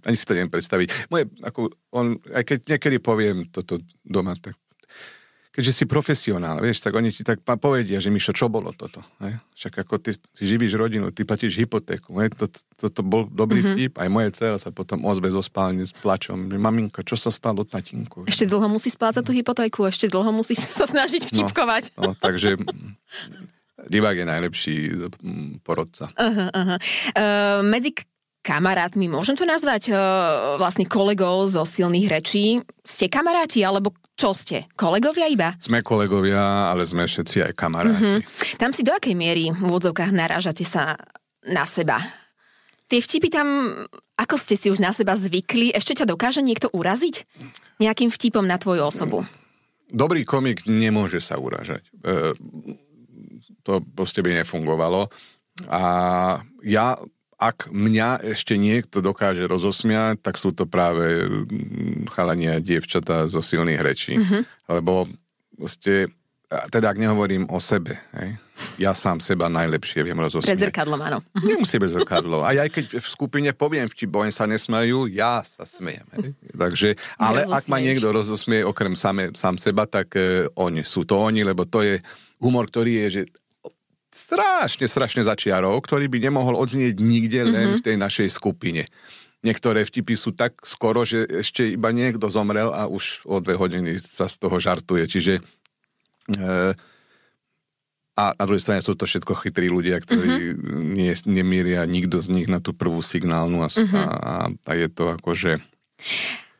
ani 0.08 0.16
si 0.16 0.24
to 0.24 0.32
neviem 0.32 0.48
predstaviť. 0.48 1.12
Moje, 1.12 1.28
ako 1.44 1.68
on, 1.92 2.16
aj 2.32 2.42
keď 2.48 2.58
niekedy 2.64 2.96
poviem 3.04 3.52
toto 3.52 3.76
doma, 4.00 4.32
tak 4.40 4.56
keďže 5.56 5.72
si 5.72 5.84
profesionál, 5.88 6.60
vieš, 6.60 6.84
tak 6.84 6.92
oni 6.92 7.08
ti 7.08 7.24
tak 7.24 7.40
povedia, 7.40 7.96
že 7.96 8.12
Mišo, 8.12 8.36
čo 8.36 8.52
bolo 8.52 8.76
toto? 8.76 9.00
Ne? 9.24 9.40
Však 9.56 9.88
ako 9.88 9.96
ty 9.96 10.12
si 10.12 10.42
živíš 10.44 10.76
rodinu, 10.76 11.08
ty 11.16 11.24
platíš 11.24 11.56
hypotéku. 11.56 12.12
Ne? 12.20 12.28
Toto, 12.28 12.60
toto 12.76 13.00
bol 13.00 13.24
dobrý 13.24 13.64
mm-hmm. 13.64 13.76
vtip. 13.80 13.92
Aj 13.96 14.08
moje 14.12 14.36
dcera 14.36 14.60
sa 14.60 14.68
potom 14.68 15.00
ozve 15.08 15.32
zo 15.32 15.40
spálne 15.40 15.88
s 15.88 15.96
plačom. 15.96 16.52
Že, 16.52 16.60
Maminka, 16.60 17.00
čo 17.00 17.16
sa 17.16 17.32
stalo 17.32 17.64
tatinku? 17.64 18.28
Ešte 18.28 18.44
dlho 18.44 18.68
musí 18.68 18.92
splácať 18.92 19.24
tú 19.24 19.32
hypotéku, 19.32 19.88
ešte 19.88 20.12
dlho 20.12 20.28
musí 20.36 20.52
sa 20.76 20.84
snažiť 20.84 21.32
no, 21.32 21.48
vtipkovať. 21.48 21.96
No, 21.96 22.12
no 22.12 22.20
takže 22.20 22.60
divák 23.88 24.16
je 24.20 24.26
najlepší 24.28 24.74
porodca. 25.64 26.12
Uh-huh, 26.12 26.52
uh-huh. 26.52 26.78
Uh, 27.16 27.60
medzi 27.64 27.96
kamarátmi, 28.46 29.10
môžem 29.10 29.34
to 29.34 29.42
nazvať 29.42 29.90
uh, 29.90 30.54
vlastne 30.54 30.86
kolegov 30.86 31.50
zo 31.50 31.66
silných 31.66 32.06
rečí. 32.06 32.62
Ste 32.86 33.10
kamaráti, 33.10 33.66
alebo 33.66 33.90
čo 34.14 34.30
ste? 34.30 34.70
Kolegovia 34.78 35.26
iba? 35.26 35.58
Sme 35.58 35.82
kolegovia, 35.82 36.70
ale 36.70 36.86
sme 36.86 37.10
všetci 37.10 37.42
aj 37.42 37.52
kamaráti. 37.58 37.98
Mm-hmm. 37.98 38.18
Tam 38.62 38.70
si 38.70 38.86
do 38.86 38.94
akej 38.94 39.18
miery 39.18 39.50
v 39.50 39.60
úvodzovkách 39.66 40.14
narážate 40.14 40.62
sa 40.62 40.94
na 41.42 41.66
seba? 41.66 41.98
Tie 42.86 43.02
vtipy 43.02 43.34
tam, 43.34 43.74
ako 44.14 44.38
ste 44.38 44.54
si 44.54 44.70
už 44.70 44.78
na 44.78 44.94
seba 44.94 45.18
zvykli, 45.18 45.74
ešte 45.74 45.98
ťa 45.98 46.06
dokáže 46.06 46.38
niekto 46.38 46.70
uraziť? 46.70 47.26
Nejakým 47.82 48.14
vtipom 48.14 48.46
na 48.46 48.62
tvoju 48.62 48.86
osobu? 48.86 49.26
Dobrý 49.90 50.22
komik 50.22 50.70
nemôže 50.70 51.18
sa 51.18 51.34
uražať. 51.34 51.82
E, 52.06 52.34
to 53.66 53.82
proste 53.82 54.22
by 54.22 54.38
nefungovalo. 54.38 55.10
A 55.66 55.82
ja 56.62 56.94
ak 57.36 57.68
mňa 57.68 58.24
ešte 58.32 58.56
niekto 58.56 59.04
dokáže 59.04 59.44
rozosmiať, 59.44 60.24
tak 60.24 60.40
sú 60.40 60.56
to 60.56 60.64
práve 60.64 61.28
mm, 61.28 62.08
chalania 62.08 62.64
dievčatá 62.64 63.28
zo 63.28 63.44
silných 63.44 63.80
rečí. 63.84 64.16
Mm-hmm. 64.16 64.42
Lebo 64.72 65.04
ste, 65.68 66.08
teda 66.72 66.96
ak 66.96 66.98
nehovorím 67.00 67.44
o 67.52 67.60
sebe, 67.60 68.00
hej, 68.16 68.40
ja 68.80 68.96
sám 68.96 69.20
seba 69.20 69.52
najlepšie 69.52 70.00
viem 70.00 70.16
rozosmiať. 70.16 70.48
Pred 70.48 70.64
zrkadlom, 70.72 71.00
áno. 71.04 71.18
Nemusí 71.48 71.76
bez 71.76 71.92
zrkadlo. 71.92 72.40
A 72.40 72.56
aj 72.56 72.72
keď 72.72 73.04
v 73.04 73.06
skupine 73.06 73.50
poviem 73.52 73.84
vtip, 73.84 74.08
bo 74.08 74.24
sa 74.32 74.48
nesmajú, 74.48 75.04
ja 75.12 75.44
sa 75.44 75.68
smejem. 75.68 76.08
Hej. 76.16 76.32
Takže, 76.56 76.88
ale 77.20 77.44
ak 77.44 77.68
ma 77.68 77.84
niekto 77.84 78.08
rozosmie 78.16 78.64
okrem 78.64 78.96
same, 78.96 79.36
sám 79.36 79.60
seba, 79.60 79.84
tak 79.84 80.16
uh, 80.16 80.48
oni, 80.56 80.88
sú 80.88 81.04
to 81.04 81.20
oni, 81.20 81.44
lebo 81.44 81.68
to 81.68 81.84
je 81.84 82.00
humor, 82.40 82.64
ktorý 82.72 83.04
je, 83.04 83.20
že 83.20 83.22
strašne, 84.16 84.88
strašne 84.88 85.22
začiarov, 85.28 85.84
ktorý 85.84 86.08
by 86.08 86.18
nemohol 86.32 86.56
odznieť 86.56 86.96
nikde 86.96 87.44
len 87.44 87.76
mm-hmm. 87.76 87.78
v 87.78 87.84
tej 87.84 87.96
našej 88.00 88.28
skupine. 88.32 88.88
Niektoré 89.44 89.84
vtipy 89.84 90.16
sú 90.16 90.32
tak 90.32 90.64
skoro, 90.64 91.04
že 91.04 91.28
ešte 91.28 91.76
iba 91.76 91.92
niekto 91.92 92.32
zomrel 92.32 92.72
a 92.72 92.88
už 92.88 93.28
o 93.28 93.38
dve 93.44 93.60
hodiny 93.60 94.00
sa 94.00 94.26
z 94.32 94.40
toho 94.40 94.56
žartuje. 94.56 95.04
Čiže 95.04 95.38
e, 96.32 96.72
a 98.16 98.24
na 98.32 98.44
druhej 98.48 98.64
strane 98.64 98.80
sú 98.80 98.96
to 98.96 99.04
všetko 99.04 99.36
chytrí 99.44 99.68
ľudia, 99.68 100.00
ktorí 100.00 100.56
mm-hmm. 100.56 100.96
nie, 100.96 101.12
nemíria 101.28 101.84
nikto 101.84 102.24
z 102.24 102.32
nich 102.32 102.48
na 102.48 102.64
tú 102.64 102.72
prvú 102.72 103.04
signálnu 103.04 103.60
a, 103.60 103.68
mm-hmm. 103.68 103.92
a, 104.00 104.34
a 104.48 104.72
je 104.72 104.88
to 104.88 105.12
akože... 105.12 105.60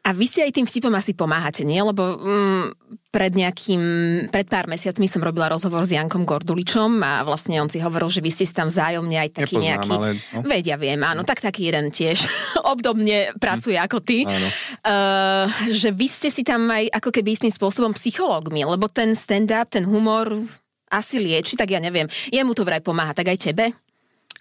A 0.07 0.14
vy 0.14 0.31
si 0.31 0.38
aj 0.38 0.55
tým 0.55 0.71
vtipom 0.71 0.95
asi 0.95 1.19
pomáhate, 1.19 1.66
nie? 1.66 1.83
Lebo 1.83 2.14
mm, 2.14 2.64
pred 3.11 3.35
nejakým, 3.35 3.83
pred 4.31 4.47
pár 4.47 4.71
mesiacmi 4.71 5.11
som 5.11 5.19
robila 5.19 5.51
rozhovor 5.51 5.83
s 5.83 5.99
Jankom 5.99 6.23
Gorduličom 6.23 7.03
a 7.03 7.27
vlastne 7.27 7.59
on 7.59 7.66
si 7.66 7.83
hovoril, 7.83 8.07
že 8.14 8.23
vy 8.23 8.31
ste 8.31 8.47
si 8.47 8.55
tam 8.55 8.71
vzájomne 8.71 9.19
aj 9.19 9.31
taký 9.35 9.59
Nepoznám, 9.59 9.66
nejaký... 9.66 9.90
Ale, 9.99 10.11
no. 10.14 10.40
Vedia, 10.47 10.77
viem, 10.79 11.01
áno, 11.03 11.25
no. 11.25 11.27
tak 11.27 11.42
taký 11.42 11.75
jeden 11.75 11.90
tiež 11.90 12.23
obdobne 12.73 13.35
pracuje 13.42 13.75
hm. 13.75 13.83
ako 13.83 13.99
ty. 13.99 14.23
Áno. 14.23 14.49
Uh, 14.87 15.45
že 15.75 15.90
vy 15.90 16.07
ste 16.07 16.31
si 16.31 16.47
tam 16.47 16.71
aj 16.71 16.87
ako 17.03 17.11
keby 17.11 17.35
istým 17.35 17.51
spôsobom 17.51 17.90
psychológmi, 17.99 18.62
lebo 18.62 18.87
ten 18.87 19.11
stand-up, 19.19 19.75
ten 19.75 19.83
humor 19.83 20.38
asi 20.87 21.19
lieči, 21.19 21.59
tak 21.59 21.75
ja 21.75 21.83
neviem. 21.83 22.07
Jemu 22.31 22.55
to 22.55 22.62
vraj 22.62 22.79
pomáha, 22.79 23.11
tak 23.11 23.35
aj 23.35 23.42
tebe? 23.42 23.75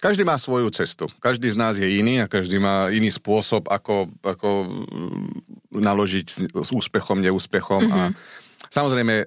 Každý 0.05 0.21
má 0.21 0.37
svoju 0.37 0.69
cestu. 0.69 1.09
Každý 1.17 1.49
z 1.49 1.57
nás 1.57 1.81
je 1.81 1.89
iný 1.97 2.21
a 2.21 2.29
každý 2.29 2.61
má 2.61 2.93
iný 2.93 3.09
spôsob, 3.09 3.65
ako, 3.73 4.13
ako 4.21 4.49
mm, 4.69 5.81
naložiť 5.81 6.25
s, 6.29 6.37
s 6.45 6.69
úspechom, 6.69 7.17
neúspechom. 7.25 7.89
Mm-hmm. 7.89 7.97
A 7.97 8.01
mhm. 8.09 8.15
samozrejme, 8.69 9.15
e, 9.21 9.25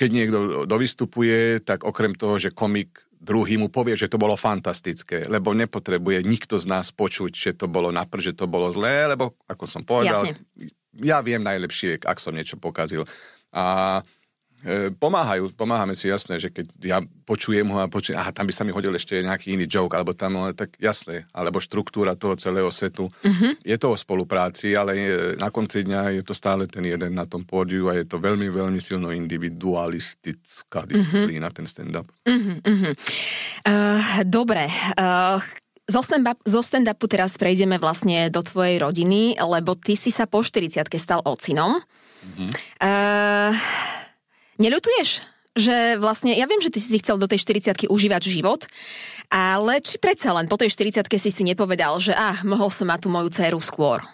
keď 0.00 0.08
niekto 0.08 0.38
dovystupuje, 0.64 1.60
tak 1.60 1.84
okrem 1.84 2.16
toho, 2.16 2.40
že 2.40 2.56
komik 2.56 3.04
druhý 3.16 3.60
mu 3.60 3.68
povie, 3.68 3.98
že 3.98 4.08
to 4.08 4.20
bolo 4.20 4.38
fantastické, 4.38 5.28
lebo 5.28 5.52
nepotrebuje 5.52 6.24
nikto 6.24 6.56
z 6.56 6.68
nás 6.68 6.94
počuť, 6.94 7.32
že 7.32 7.50
to 7.56 7.66
bolo 7.66 7.90
napr, 7.90 8.22
že 8.22 8.36
to 8.36 8.46
bolo 8.48 8.70
zlé, 8.72 9.08
lebo 9.08 9.34
ako 9.50 9.64
som 9.66 9.82
povedal, 9.82 10.30
Jasne. 10.30 10.70
ja 11.00 11.20
viem 11.24 11.42
najlepšie, 11.42 12.00
ak 12.06 12.22
som 12.22 12.36
niečo 12.36 12.60
pokazil. 12.60 13.02
A 13.50 13.98
pomáhajú, 14.98 15.54
pomáhame 15.54 15.94
si 15.94 16.10
jasné, 16.10 16.42
že 16.42 16.50
keď 16.50 16.66
ja 16.82 16.98
počujem 17.22 17.66
ho 17.70 17.78
a 17.82 17.86
počujem, 17.86 18.18
aha, 18.18 18.34
tam 18.34 18.46
by 18.46 18.54
sa 18.54 18.66
mi 18.66 18.74
hodil 18.74 18.94
ešte 18.94 19.18
nejaký 19.22 19.54
iný 19.54 19.66
joke, 19.66 19.94
alebo 19.94 20.14
tam, 20.14 20.50
tak 20.54 20.74
jasné, 20.78 21.26
alebo 21.30 21.62
štruktúra 21.62 22.18
toho 22.18 22.34
celého 22.34 22.70
setu. 22.74 23.06
Mm-hmm. 23.22 23.62
Je 23.62 23.76
to 23.78 23.94
o 23.94 23.96
spolupráci, 23.98 24.74
ale 24.74 24.98
na 25.38 25.50
konci 25.54 25.86
dňa 25.86 26.18
je 26.18 26.22
to 26.26 26.34
stále 26.34 26.66
ten 26.66 26.86
jeden 26.86 27.14
na 27.14 27.26
tom 27.26 27.46
pódiu 27.46 27.90
a 27.90 27.98
je 27.98 28.06
to 28.06 28.18
veľmi, 28.18 28.50
veľmi 28.50 28.78
silno 28.82 29.14
individualistická 29.14 30.82
mhm. 30.82 30.88
disciplína, 30.90 31.50
mm-hmm. 31.50 31.58
ten 31.58 31.66
stand-up. 31.66 32.06
Mm-hmm. 32.26 32.94
Uh, 33.66 34.22
dobre, 34.26 34.66
uh, 34.98 35.38
zo 35.86 36.02
stand-up, 36.02 36.42
zo 36.42 36.62
stand-upu 36.66 37.06
teraz 37.06 37.38
prejdeme 37.38 37.78
vlastne 37.78 38.26
do 38.34 38.42
tvojej 38.42 38.82
rodiny, 38.82 39.38
lebo 39.38 39.78
ty 39.78 39.94
si 39.94 40.10
sa 40.10 40.26
po 40.26 40.42
40 40.42 40.90
stal 40.98 41.22
ocinom. 41.22 41.78
Mm-hmm. 42.26 42.50
Uh, 42.82 43.54
Neľutuješ? 44.56 45.24
Že 45.56 45.96
vlastne, 45.96 46.36
ja 46.36 46.44
viem, 46.44 46.60
že 46.60 46.68
ty 46.68 46.80
si 46.84 47.00
chcel 47.00 47.16
do 47.16 47.24
tej 47.24 47.40
40 47.40 47.88
užívať 47.88 48.22
život, 48.28 48.68
ale 49.32 49.80
či 49.80 49.96
predsa 49.96 50.36
len 50.36 50.52
po 50.52 50.60
tej 50.60 50.68
40 50.68 51.08
si 51.16 51.30
si 51.32 51.42
nepovedal, 51.48 51.96
že 51.96 52.12
ah, 52.12 52.36
mohol 52.44 52.68
som 52.68 52.92
mať 52.92 53.04
tú 53.04 53.08
moju 53.08 53.32
dceru 53.32 53.60
skôr? 53.64 54.04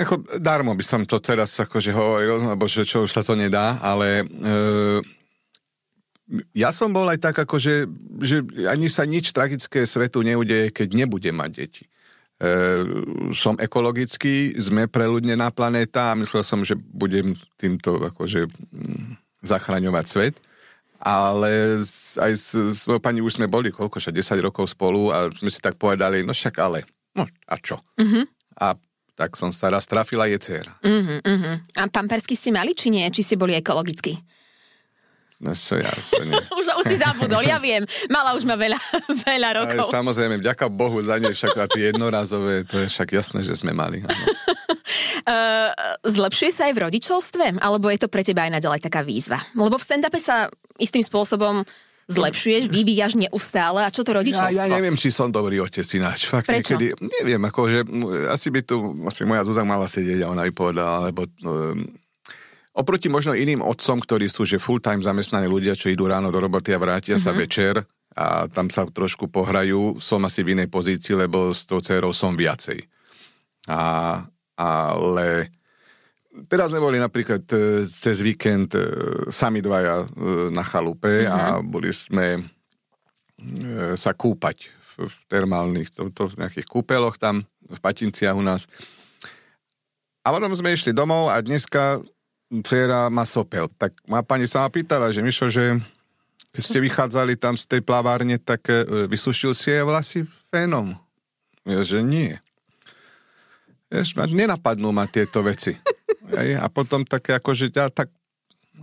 Ako, 0.00 0.24
darmo 0.40 0.72
by 0.72 0.84
som 0.84 1.04
to 1.04 1.20
teraz 1.20 1.60
akože 1.60 1.92
hovoril, 1.92 2.56
lebo 2.56 2.64
že 2.64 2.88
čo 2.88 3.04
už 3.04 3.12
sa 3.12 3.20
to 3.20 3.36
nedá, 3.36 3.76
ale 3.84 4.24
e, 4.24 5.04
ja 6.56 6.72
som 6.72 6.88
bol 6.88 7.04
aj 7.04 7.20
tak, 7.20 7.36
akože, 7.36 7.84
že 8.24 8.40
ani 8.64 8.88
sa 8.88 9.04
nič 9.04 9.34
tragické 9.36 9.84
svetu 9.84 10.24
neudeje, 10.24 10.72
keď 10.72 10.88
nebude 11.04 11.28
mať 11.36 11.50
deti. 11.52 11.84
Som 13.36 13.60
ekologický, 13.60 14.56
sme 14.56 14.88
preľudnená 14.88 15.52
planéta 15.52 16.12
a 16.12 16.18
myslel 16.18 16.40
som, 16.40 16.64
že 16.64 16.72
budem 16.72 17.36
týmto 17.60 18.00
akože 18.00 18.48
mm, 18.48 19.44
zachraňovať 19.44 20.06
svet. 20.08 20.36
Ale 21.00 21.80
aj 22.20 22.32
s, 22.36 22.52
s 22.52 22.84
mojou 22.84 23.00
pani 23.00 23.24
už 23.24 23.40
sme 23.40 23.48
boli 23.48 23.72
koľko, 23.72 24.00
10 24.00 24.20
rokov 24.40 24.72
spolu 24.72 25.08
a 25.08 25.32
sme 25.32 25.48
si 25.48 25.60
tak 25.60 25.80
povedali, 25.80 26.20
no 26.20 26.36
však 26.36 26.54
ale, 26.60 26.84
no 27.16 27.24
a 27.24 27.54
čo? 27.56 27.80
Mm-hmm. 27.96 28.24
A 28.60 28.76
tak 29.20 29.36
som 29.36 29.52
sa 29.52 29.68
raz 29.68 29.84
trafila, 29.84 30.24
je 30.32 30.40
dcera. 30.40 30.72
Uh-huh, 30.80 31.20
uh-huh. 31.20 31.56
A 31.76 31.92
pampersky 31.92 32.32
ste 32.32 32.56
mali, 32.56 32.72
či 32.72 32.88
nie? 32.88 33.04
Či 33.12 33.20
ste 33.20 33.36
boli 33.36 33.52
ekologickí? 33.52 34.16
No 35.40 35.56
čo 35.56 35.80
ja, 35.80 35.88
nie. 36.20 36.36
už, 36.60 36.66
už 36.68 36.84
si 36.84 36.96
zabudol, 37.00 37.40
ja 37.40 37.56
viem. 37.56 37.88
Mala 38.12 38.36
už 38.36 38.44
ma 38.44 38.60
veľa, 38.60 38.76
veľa 39.28 39.64
rokov. 39.64 39.88
Aj, 39.88 39.96
samozrejme, 39.96 40.36
vďaka 40.36 40.68
Bohu 40.68 41.00
za 41.00 41.16
ne, 41.16 41.32
však 41.32 41.56
a 41.56 41.64
tie 41.64 41.96
jednorazové, 41.96 42.68
to 42.68 42.76
je 42.76 42.92
však 42.92 43.08
jasné, 43.16 43.40
že 43.40 43.56
sme 43.56 43.72
mali. 43.72 44.04
uh, 44.04 45.72
zlepšuje 46.20 46.50
sa 46.52 46.68
aj 46.68 46.76
v 46.76 46.82
rodičovstve? 46.84 47.56
Alebo 47.56 47.88
je 47.88 48.04
to 48.04 48.12
pre 48.12 48.20
teba 48.20 48.44
aj 48.44 48.60
naďalej 48.60 48.84
taká 48.84 49.00
výzva? 49.00 49.40
Lebo 49.56 49.80
v 49.80 49.84
stand-upe 49.88 50.20
sa 50.20 50.52
istým 50.76 51.00
spôsobom 51.00 51.64
zlepšuješ, 52.10 52.68
vyvíjaš 52.68 53.14
neustále. 53.16 53.86
A 53.86 53.88
čo 53.88 54.02
to 54.02 54.12
rodičovstvo? 54.12 54.52
Ja, 54.52 54.66
ja 54.66 54.74
neviem, 54.76 54.98
či 54.98 55.14
som 55.14 55.30
dobrý 55.30 55.62
otec 55.62 55.86
ináč. 55.94 56.26
Fakt 56.26 56.50
Prečo? 56.50 56.76
niekedy, 56.76 56.98
neviem, 57.22 57.42
akože 57.46 57.86
asi 58.28 58.50
by 58.50 58.60
tu, 58.66 58.98
asi 59.06 59.22
moja 59.24 59.46
Zuzak 59.46 59.64
mala 59.64 59.86
sedieť 59.86 60.26
a 60.26 60.30
ona 60.34 60.44
by 60.44 60.52
povedala, 60.52 61.08
lebo 61.08 61.24
um, 61.46 61.86
Oproti 62.80 63.12
možno 63.12 63.36
iným 63.36 63.60
otcom, 63.60 64.00
ktorí 64.00 64.32
sú 64.32 64.48
že 64.48 64.56
full-time 64.56 65.04
zamestnaní 65.04 65.44
ľudia, 65.44 65.76
čo 65.76 65.92
idú 65.92 66.08
ráno 66.08 66.32
do 66.32 66.40
roboty 66.40 66.72
a 66.72 66.80
vrátia 66.80 67.20
mm-hmm. 67.20 67.26
sa 67.28 67.36
mhm. 67.36 67.38
večer 67.38 67.74
a 68.16 68.48
tam 68.48 68.72
sa 68.72 68.88
trošku 68.88 69.28
pohrajú, 69.28 70.00
som 70.02 70.24
asi 70.24 70.40
v 70.42 70.58
inej 70.58 70.72
pozícii, 70.72 71.14
lebo 71.14 71.54
s 71.54 71.68
tou 71.68 71.78
dcerou 71.78 72.10
som 72.10 72.34
viacej. 72.34 72.82
A, 73.70 74.18
ale 74.58 75.52
teraz 76.50 76.74
sme 76.74 76.82
boli 76.82 76.98
napríklad 76.98 77.44
e, 77.54 77.86
cez 77.86 78.18
víkend 78.24 78.74
e, 78.74 78.82
sami 79.30 79.62
dvaja 79.62 80.02
e, 80.02 80.06
na 80.50 80.64
chalupe 80.66 81.22
mm-hmm. 81.22 81.30
a 81.30 81.38
boli 81.62 81.92
sme 81.94 82.40
sa 83.96 84.12
kúpať 84.12 84.68
v, 84.68 85.08
v 85.08 85.16
termálnych, 85.32 85.96
to, 85.96 86.12
to, 86.12 86.28
v 86.28 86.44
nejakých 86.44 86.68
kúpeloch 86.68 87.16
tam, 87.16 87.40
v 87.64 87.78
Patinciach 87.80 88.36
u 88.36 88.44
nás. 88.44 88.68
A 90.20 90.28
potom 90.28 90.52
sme 90.52 90.76
išli 90.76 90.92
domov 90.92 91.32
a 91.32 91.40
dneska 91.40 92.04
dcera 92.50 93.06
má 93.08 93.22
sopel. 93.22 93.70
Tak 93.78 93.94
má 94.10 94.26
pani 94.26 94.50
sa 94.50 94.66
ma 94.66 94.68
pýtala, 94.68 95.14
že 95.14 95.22
Mišo, 95.22 95.46
že 95.46 95.78
keď 96.50 96.62
ste 96.66 96.78
vychádzali 96.82 97.38
tam 97.38 97.54
z 97.54 97.64
tej 97.70 97.80
plavárne, 97.86 98.34
tak 98.42 98.66
e, 98.66 99.06
vysušil 99.06 99.54
si 99.54 99.70
jej 99.70 99.86
vlasy 99.86 100.26
fénom. 100.50 100.98
Ja, 101.62 101.86
že 101.86 102.02
nie. 102.02 102.34
Vieš, 103.90 104.18
nenapadnú 104.18 104.90
ma 104.90 105.06
tieto 105.06 105.42
veci. 105.46 105.78
Hej, 106.30 106.58
a 106.58 106.66
potom 106.70 107.02
také 107.06 107.34
ako, 107.38 107.54
že 107.54 107.70
ja 107.70 107.90
tak... 107.90 108.10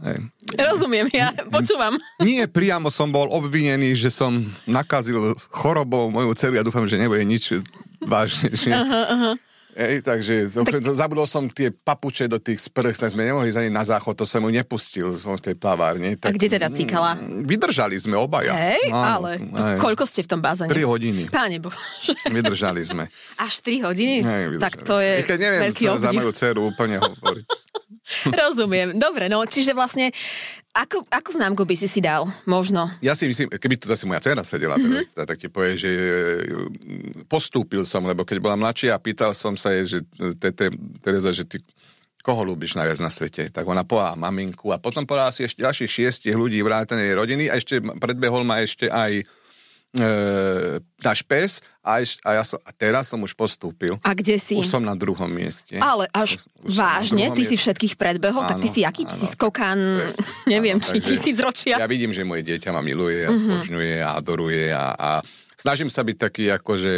Hej. 0.04 0.30
Rozumiem, 0.54 1.08
ja 1.10 1.34
počúvam. 1.50 1.98
Nie 2.22 2.46
priamo 2.46 2.92
som 2.92 3.10
bol 3.10 3.32
obvinený, 3.34 3.98
že 3.98 4.14
som 4.14 4.46
nakazil 4.68 5.36
chorobou 5.50 6.12
moju 6.12 6.38
dceru. 6.38 6.60
Ja 6.60 6.64
dúfam, 6.64 6.86
že 6.86 7.00
nebude 7.02 7.24
nič 7.26 7.64
vážnejšie. 8.04 8.72
Aha, 8.78 9.02
aha. 9.10 9.32
Ej, 9.78 10.02
takže 10.02 10.50
tak... 10.50 10.82
zabudol 10.98 11.30
som 11.30 11.46
tie 11.46 11.70
papuče 11.70 12.26
do 12.26 12.42
tých 12.42 12.66
sprch, 12.66 12.98
tak 12.98 13.14
sme 13.14 13.30
nemohli 13.30 13.54
za 13.54 13.62
na 13.70 13.86
záchod, 13.86 14.18
to 14.18 14.26
som 14.26 14.42
mu 14.42 14.50
nepustil, 14.50 15.22
som 15.22 15.38
v 15.38 15.54
tej 15.54 15.56
plavárni. 15.56 16.18
Tak, 16.18 16.34
a 16.34 16.36
kde 16.36 16.48
teda 16.58 16.74
cíkala? 16.74 17.14
Vydržali 17.22 17.94
sme 18.02 18.18
obaja. 18.18 18.58
Hej, 18.58 18.90
Áno, 18.90 19.30
ale 19.30 19.32
aj. 19.38 19.78
koľko 19.78 20.10
ste 20.10 20.26
v 20.26 20.30
tom 20.34 20.42
bazéne? 20.42 20.74
3 20.74 20.82
hodiny. 20.82 21.22
Páne 21.30 21.62
Bože. 21.62 22.18
Vydržali 22.34 22.82
sme. 22.90 23.06
Až 23.38 23.62
3 23.62 23.86
hodiny? 23.86 24.26
Hej, 24.26 24.44
tak 24.58 24.82
to 24.82 24.98
je 24.98 25.22
keď 25.22 25.38
neviem 25.38 25.62
veľký 25.70 25.86
za 25.94 26.10
moju 26.10 26.32
dceru 26.34 26.62
úplne 26.74 26.98
hovoriť. 26.98 27.46
Rozumiem. 28.44 28.96
Dobre, 28.96 29.28
no 29.28 29.44
čiže 29.44 29.76
vlastne 29.76 30.12
ako, 30.78 31.10
ako 31.10 31.30
známku 31.34 31.66
by 31.66 31.76
si 31.76 31.90
si 31.90 32.00
dal, 32.00 32.30
možno? 32.46 32.86
Ja 33.02 33.18
si 33.18 33.26
myslím, 33.26 33.50
keby 33.50 33.82
tu 33.82 33.90
zase 33.90 34.06
moja 34.06 34.22
dcera 34.22 34.46
sedela, 34.46 34.78
mm-hmm. 34.78 34.94
teraz, 35.18 35.26
tak 35.26 35.38
ti 35.42 35.50
povie, 35.50 35.74
že 35.74 35.92
mm, 36.46 37.26
postúpil 37.26 37.82
som, 37.82 38.06
lebo 38.06 38.22
keď 38.22 38.38
bola 38.38 38.54
mladšia 38.54 38.94
a 38.94 39.02
pýtal 39.02 39.34
som 39.34 39.58
sa 39.58 39.74
jej, 39.74 39.98
že 39.98 40.00
Tereza, 41.02 41.34
že 41.34 41.50
ty 41.50 41.58
koho 42.28 42.44
ľúbiš 42.44 42.76
najviac 42.76 43.00
na 43.00 43.08
svete? 43.08 43.48
Tak 43.48 43.64
ona 43.64 43.88
povedala 43.88 44.20
maminku 44.20 44.76
a 44.76 44.78
potom 44.78 45.08
povedala 45.08 45.32
si 45.32 45.48
ešte 45.48 45.64
ďalších 45.64 45.88
šiestich 45.88 46.36
ľudí 46.36 46.60
vrátane 46.60 47.08
rodiny 47.16 47.48
a 47.48 47.56
ešte 47.56 47.80
predbehol 47.80 48.44
ma 48.44 48.60
ešte 48.60 48.92
aj 48.92 49.24
náš 51.02 51.20
pes 51.26 51.60
a, 51.82 52.04
iš, 52.04 52.22
a, 52.22 52.38
ja 52.38 52.44
som, 52.46 52.62
a 52.62 52.72
teraz 52.74 53.10
som 53.10 53.20
už 53.24 53.34
postúpil. 53.34 53.98
A 54.06 54.14
kde 54.14 54.38
si? 54.38 54.58
Už 54.58 54.70
som 54.70 54.84
na 54.84 54.94
druhom 54.94 55.30
mieste. 55.30 55.78
Ale 55.82 56.06
až 56.14 56.38
už, 56.38 56.70
už 56.70 56.74
vážne? 56.78 57.34
Ty 57.34 57.42
mieste. 57.42 57.54
si 57.54 57.56
všetkých 57.58 57.94
predbehol? 57.98 58.46
Áno, 58.46 58.50
tak 58.54 58.62
ty 58.62 58.70
si 58.70 58.82
aký? 58.86 59.10
Ty 59.10 59.16
si 59.16 59.28
skokan, 59.28 59.78
neviem, 60.46 60.78
áno, 60.78 60.86
či 60.86 61.02
tisíc 61.02 61.38
ročia. 61.42 61.82
Ja 61.82 61.90
vidím, 61.90 62.14
že 62.14 62.28
moje 62.28 62.46
dieťa 62.46 62.70
ma 62.70 62.86
miluje 62.86 63.26
a 63.26 63.34
uh-huh. 63.34 63.42
spožňuje 63.42 63.96
a 64.04 64.10
adoruje 64.14 64.70
a, 64.70 64.86
a 64.94 65.10
snažím 65.58 65.90
sa 65.90 66.06
byť 66.06 66.18
taký, 66.22 66.46
akože... 66.54 66.94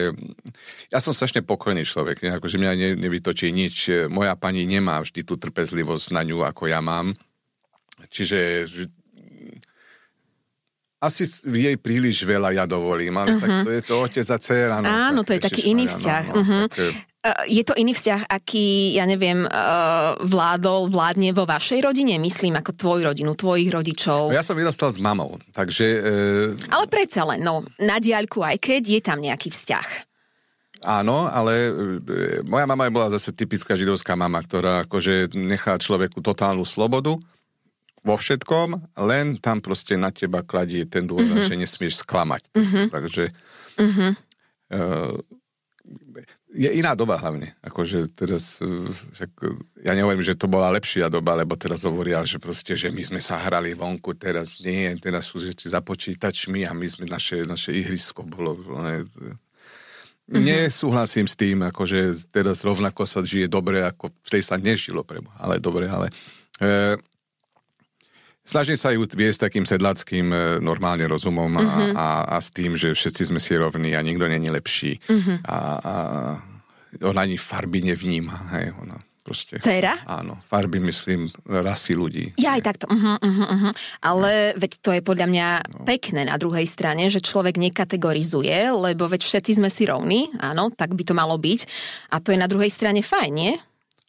Ja 0.91 0.99
som 0.99 1.15
strašne 1.15 1.45
pokojný 1.45 1.87
človek, 1.87 2.27
akože 2.27 2.59
mňa 2.59 2.71
ne, 2.75 2.89
nevytočí 2.99 3.49
nič. 3.55 4.07
Moja 4.11 4.35
pani 4.35 4.67
nemá 4.67 4.99
vždy 4.99 5.23
tú 5.23 5.39
trpezlivosť 5.39 6.11
na 6.11 6.27
ňu, 6.27 6.43
ako 6.43 6.67
ja 6.67 6.83
mám. 6.83 7.15
Čiže 8.09 8.67
asi 10.99 11.23
jej 11.47 11.75
príliš 11.75 12.23
veľa 12.23 12.51
ja 12.53 12.65
dovolím, 12.67 13.15
ale 13.15 13.33
uh-huh. 13.33 13.41
tak 13.41 13.49
to 13.63 13.71
je 13.71 13.81
to 13.81 13.95
otec 13.99 14.27
a 14.27 14.37
dcera. 14.37 14.77
No, 14.77 14.87
Mhm. 14.87 14.99
Áno, 15.09 15.19
tak 15.23 15.27
to 15.27 15.31
je 15.31 15.41
taký 15.47 15.61
iný 15.67 15.87
vzťah. 15.87 16.23
No, 16.27 16.33
no, 16.35 16.41
Mhm. 16.43 16.59
tak, 16.67 16.79
e, 16.79 17.07
Uh, 17.19 17.35
Je 17.51 17.67
to 17.67 17.75
iný 17.75 17.91
vzťah, 17.91 18.31
aký, 18.31 18.95
ja 18.95 19.03
neviem, 19.03 19.43
uh, 19.43 20.15
vládol, 20.23 20.87
vládne 20.87 21.35
vo 21.35 21.43
vašej 21.43 21.83
rodine? 21.83 22.15
Myslím, 22.15 22.55
ako 22.55 22.71
tvoju 22.71 23.11
rodinu, 23.11 23.35
tvojich 23.35 23.67
rodičov. 23.67 24.31
ja 24.31 24.39
som 24.39 24.55
vyrastal 24.55 24.87
s 24.87 25.03
mamou, 25.03 25.35
takže 25.51 25.83
e, 25.83 26.07
Ale 26.71 26.87
predsa 26.87 27.27
len, 27.27 27.43
no, 27.43 27.67
na 27.75 27.99
diaľku, 27.99 28.39
aj 28.39 28.63
keď 28.63 28.81
je 28.87 28.99
tam 29.03 29.19
nejaký 29.19 29.51
vzťah. 29.51 29.87
áno, 30.79 31.27
ale 31.27 31.75
moja 32.47 32.63
mama 32.63 32.87
bola 32.87 33.11
zase 33.11 33.35
typická 33.35 33.75
židovská 33.75 34.15
mama, 34.15 34.39
ktorá 34.39 34.87
akože 34.87 35.35
nechá 35.35 35.75
človeku 35.75 36.23
totálnu 36.23 36.63
slobodu 36.63 37.19
vo 38.03 38.15
všetkom, 38.15 38.95
len 39.05 39.37
tam 39.39 39.59
proste 39.59 39.99
na 39.99 40.09
teba 40.09 40.41
kladie 40.43 40.87
ten 40.87 41.03
dôvod, 41.03 41.27
Mhm. 41.27 41.35
mm-hmm. 41.43 41.49
že 41.51 41.61
nesmieš 41.61 41.93
sklamať. 42.03 42.43
Mm-hmm. 42.55 42.85
Takže 42.89 43.23
mm-hmm. 43.77 44.11
E, 44.69 44.81
je 46.49 46.69
iná 46.77 46.93
doba 46.93 47.17
hlavne. 47.17 47.57
Akože 47.65 48.09
teraz, 48.13 48.61
e, 48.61 48.69
však, 49.17 49.31
e, 49.41 49.57
ja 49.85 49.97
nehovorím, 49.97 50.21
že 50.21 50.37
to 50.37 50.45
bola 50.45 50.69
lepšia 50.73 51.09
doba, 51.09 51.33
lebo 51.33 51.57
teraz 51.57 51.85
hovoria, 51.85 52.21
že 52.25 52.37
proste, 52.37 52.77
že 52.77 52.93
my 52.93 53.01
sme 53.01 53.21
sa 53.21 53.41
hrali 53.41 53.73
vonku, 53.73 54.13
teraz 54.13 54.61
nie, 54.61 54.93
teraz 55.01 55.29
sú 55.29 55.41
všetci 55.41 55.73
za 55.73 55.81
počítačmi 55.81 56.69
a 56.69 56.73
my 56.77 56.85
sme, 56.85 57.05
naše, 57.09 57.45
naše 57.45 57.73
ihrisko 57.73 58.25
bolo... 58.25 58.57
Ne, 58.81 59.05
Mhm. 60.29 60.45
Nesúhlasím 60.45 61.25
s 61.25 61.33
tým, 61.33 61.65
akože 61.73 62.29
teraz 62.29 62.61
rovnako 62.61 63.09
sa 63.09 63.25
žije 63.25 63.49
dobre, 63.49 63.81
ako 63.81 64.13
v 64.13 64.29
tej 64.29 64.45
sa 64.45 64.61
nežilo 64.61 65.01
pre 65.01 65.25
ale 65.41 65.57
dobre, 65.57 65.89
ale 65.89 66.13
e, 66.61 67.01
snažím 68.49 68.73
sa 68.73 68.89
ju 68.89 69.05
viesť 69.05 69.45
takým 69.45 69.69
sedlackým 69.69 70.27
e, 70.33 70.37
normálne 70.57 71.05
rozumom 71.05 71.53
a, 71.53 71.61
Mhm. 71.61 71.93
a, 71.93 72.07
a 72.25 72.37
s 72.41 72.49
tým, 72.49 72.73
že 72.73 72.97
všetci 72.97 73.29
sme 73.29 73.37
si 73.37 73.53
rovní 73.53 73.93
a 73.93 74.01
nikto 74.01 74.25
není 74.25 74.49
lepší. 74.49 74.97
Mhm. 75.05 75.33
A, 75.45 75.57
a 75.77 75.93
ona 77.05 77.21
ani 77.21 77.37
farby 77.37 77.85
nevníma. 77.85 78.49
Hej, 78.57 78.73
ona 78.81 78.97
proste, 79.21 79.61
Dcera? 79.61 79.93
Áno, 80.09 80.41
farby 80.49 80.81
myslím 80.81 81.29
rasy 81.45 81.93
ľudí. 81.93 82.33
Ja 82.41 82.57
aj 82.57 82.65
takto. 82.65 82.89
Uh-huh, 82.89 83.13
uh-huh, 83.21 83.45
uh-huh. 83.45 83.71
Ale 84.01 84.57
veď 84.57 84.71
to 84.81 84.89
je 84.97 85.05
podľa 85.05 85.29
mňa 85.29 85.47
pekné 85.85 86.25
na 86.25 86.33
druhej 86.41 86.65
strane, 86.65 87.05
že 87.13 87.21
človek 87.21 87.61
nekategorizuje, 87.61 88.73
lebo 88.73 89.05
veď 89.05 89.21
všetci 89.21 89.61
sme 89.61 89.69
si 89.69 89.85
rovní, 89.85 90.33
áno, 90.41 90.73
tak 90.73 90.97
by 90.97 91.05
to 91.05 91.13
malo 91.13 91.37
byť. 91.37 91.61
A 92.09 92.17
to 92.17 92.33
je 92.33 92.41
na 92.41 92.49
druhej 92.49 92.73
strane 92.73 93.05
fajn, 93.05 93.29
nie? 93.29 93.53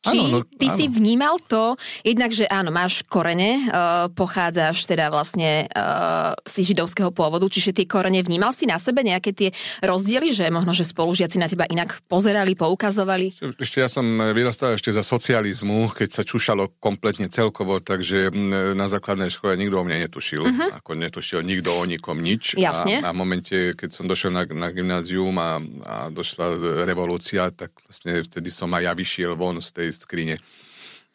Či 0.00 0.16
Áno, 0.16 0.40
no, 0.40 0.48
ty 0.56 0.72
áno. 0.72 0.76
si 0.80 0.84
vnímal 0.88 1.36
to, 1.44 1.76
jednak, 2.00 2.32
že 2.32 2.48
áno, 2.48 2.72
máš 2.72 3.04
korene, 3.04 3.68
uh, 3.68 4.08
pochádzaš 4.08 4.88
teda 4.88 5.12
vlastne 5.12 5.68
uh, 5.76 6.32
si 6.48 6.64
židovského 6.64 7.12
pôvodu, 7.12 7.44
čiže 7.44 7.76
tie 7.76 7.84
korene 7.84 8.24
vnímal 8.24 8.56
si 8.56 8.64
na 8.64 8.80
sebe 8.80 9.04
nejaké 9.04 9.36
tie 9.36 9.52
rozdiely, 9.84 10.32
že 10.32 10.48
možno, 10.48 10.72
že 10.72 10.88
spolužiaci 10.88 11.36
na 11.36 11.52
teba 11.52 11.68
inak 11.68 12.00
pozerali, 12.08 12.56
poukazovali? 12.56 13.36
Ešte 13.60 13.84
ja 13.84 13.92
som 13.92 14.08
vyrastal 14.32 14.80
ešte 14.80 14.88
za 14.88 15.04
socializmu, 15.04 15.92
keď 15.92 16.08
sa 16.16 16.22
čušalo 16.24 16.80
kompletne 16.80 17.28
celkovo, 17.28 17.84
takže 17.84 18.32
mm, 18.32 18.72
na 18.80 18.88
základnej 18.88 19.28
škole 19.28 19.60
nikto 19.60 19.76
o 19.76 19.84
mne 19.84 20.08
netušil. 20.08 20.48
Uh-huh. 20.48 20.80
Ako 20.80 20.96
netušil 20.96 21.44
nikto 21.44 21.76
o 21.76 21.84
nikom 21.84 22.24
nič. 22.24 22.56
Jasne. 22.56 23.04
A, 23.04 23.12
a 23.12 23.14
v 23.14 23.20
momente, 23.20 23.76
keď 23.76 23.90
som 23.92 24.08
došiel 24.08 24.32
na, 24.32 24.48
na 24.48 24.72
gymnázium 24.72 25.36
a, 25.36 25.60
a 25.84 25.94
došla 26.08 26.56
revolúcia, 26.88 27.52
tak 27.52 27.76
vlastne 27.84 28.24
vtedy 28.24 28.48
som 28.48 28.72
aj 28.72 28.88
ja 28.88 28.92
vyšiel 28.96 29.36
von 29.36 29.60
z 29.60 29.68
tej 29.76 29.89
skrine. 29.92 30.36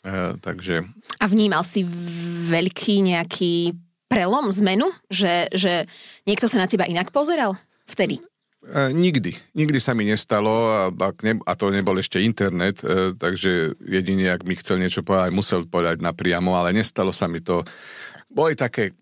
E, 0.06 0.38
takže 0.40 0.86
A 1.20 1.26
vnímal 1.26 1.66
si 1.66 1.84
veľký 2.52 3.02
nejaký 3.02 3.74
prelom, 4.06 4.54
zmenu? 4.54 4.94
Že, 5.10 5.50
že 5.52 5.74
niekto 6.30 6.46
sa 6.46 6.62
na 6.62 6.70
teba 6.70 6.86
inak 6.86 7.10
pozeral 7.10 7.58
vtedy? 7.90 8.22
E, 8.66 8.94
nikdy. 8.94 9.38
Nikdy 9.54 9.78
sa 9.78 9.94
mi 9.94 10.10
nestalo 10.10 10.70
a, 10.74 10.90
ne, 11.22 11.38
a 11.46 11.52
to 11.54 11.70
nebol 11.70 11.98
ešte 12.02 12.18
internet, 12.22 12.82
e, 12.82 13.14
takže 13.14 13.78
jedine, 13.82 14.34
ak 14.34 14.42
mi 14.42 14.58
chcel 14.58 14.82
niečo 14.82 15.06
povedať, 15.06 15.30
musel 15.34 15.62
povedať 15.70 16.02
napriamo, 16.02 16.58
ale 16.58 16.74
nestalo 16.74 17.14
sa 17.14 17.30
mi 17.30 17.46
to. 17.46 17.62
Boli 18.30 18.58
také 18.58 18.98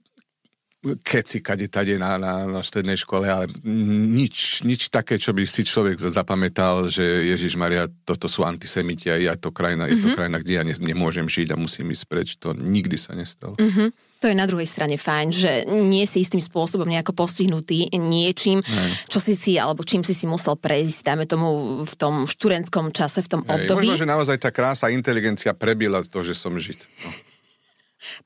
keci 1.03 1.39
kade 1.39 1.71
tade 1.71 1.95
na, 1.95 2.19
na, 2.19 2.43
na 2.43 2.59
strednej 2.59 2.99
škole, 2.99 3.31
ale 3.31 3.47
nič, 3.63 4.67
nič 4.67 4.91
také, 4.91 5.15
čo 5.15 5.31
by 5.31 5.47
si 5.47 5.63
človek 5.63 5.95
zapamätal, 5.95 6.91
že 6.91 7.03
Ježiš 7.03 7.55
Maria, 7.55 7.87
toto 8.03 8.27
sú 8.27 8.43
antisemiti 8.43 9.07
a 9.07 9.15
ja 9.15 9.33
to 9.39 9.55
krajina, 9.55 9.87
mm-hmm. 9.87 9.95
je 9.95 10.03
to 10.03 10.09
krajina, 10.11 10.37
kde 10.43 10.53
ja 10.59 10.63
ne, 10.67 10.75
nemôžem 10.75 11.23
žiť 11.23 11.55
a 11.55 11.59
musím 11.59 11.95
ísť 11.95 12.05
preč. 12.11 12.29
To 12.43 12.51
nikdy 12.51 12.99
sa 12.99 13.15
nestalo. 13.15 13.55
Mm-hmm. 13.55 13.89
To 14.23 14.31
je 14.31 14.39
na 14.39 14.47
druhej 14.47 14.67
strane 14.67 14.95
fajn, 14.95 15.27
že 15.35 15.51
nie 15.67 16.07
si 16.07 16.23
istým 16.23 16.39
spôsobom 16.39 16.87
nejako 16.87 17.11
postihnutý 17.11 17.91
niečím, 17.91 18.63
čo 19.11 19.19
si 19.19 19.35
si, 19.35 19.59
alebo 19.59 19.83
čím 19.83 19.99
si 19.99 20.15
si 20.15 20.23
musel 20.23 20.55
prejsť, 20.55 21.03
dáme 21.03 21.27
tomu 21.27 21.83
v 21.83 21.93
tom 21.99 22.23
študentskom 22.23 22.95
čase, 22.95 23.19
v 23.19 23.27
tom 23.27 23.41
Hej, 23.43 23.67
období. 23.67 23.91
možno, 23.91 23.99
že 23.99 24.07
naozaj 24.07 24.39
tá 24.39 24.47
krása 24.47 24.87
inteligencia 24.95 25.51
prebila 25.51 25.99
to, 26.07 26.23
že 26.23 26.39
som 26.39 26.55
žid. 26.55 26.87
No. 27.03 27.11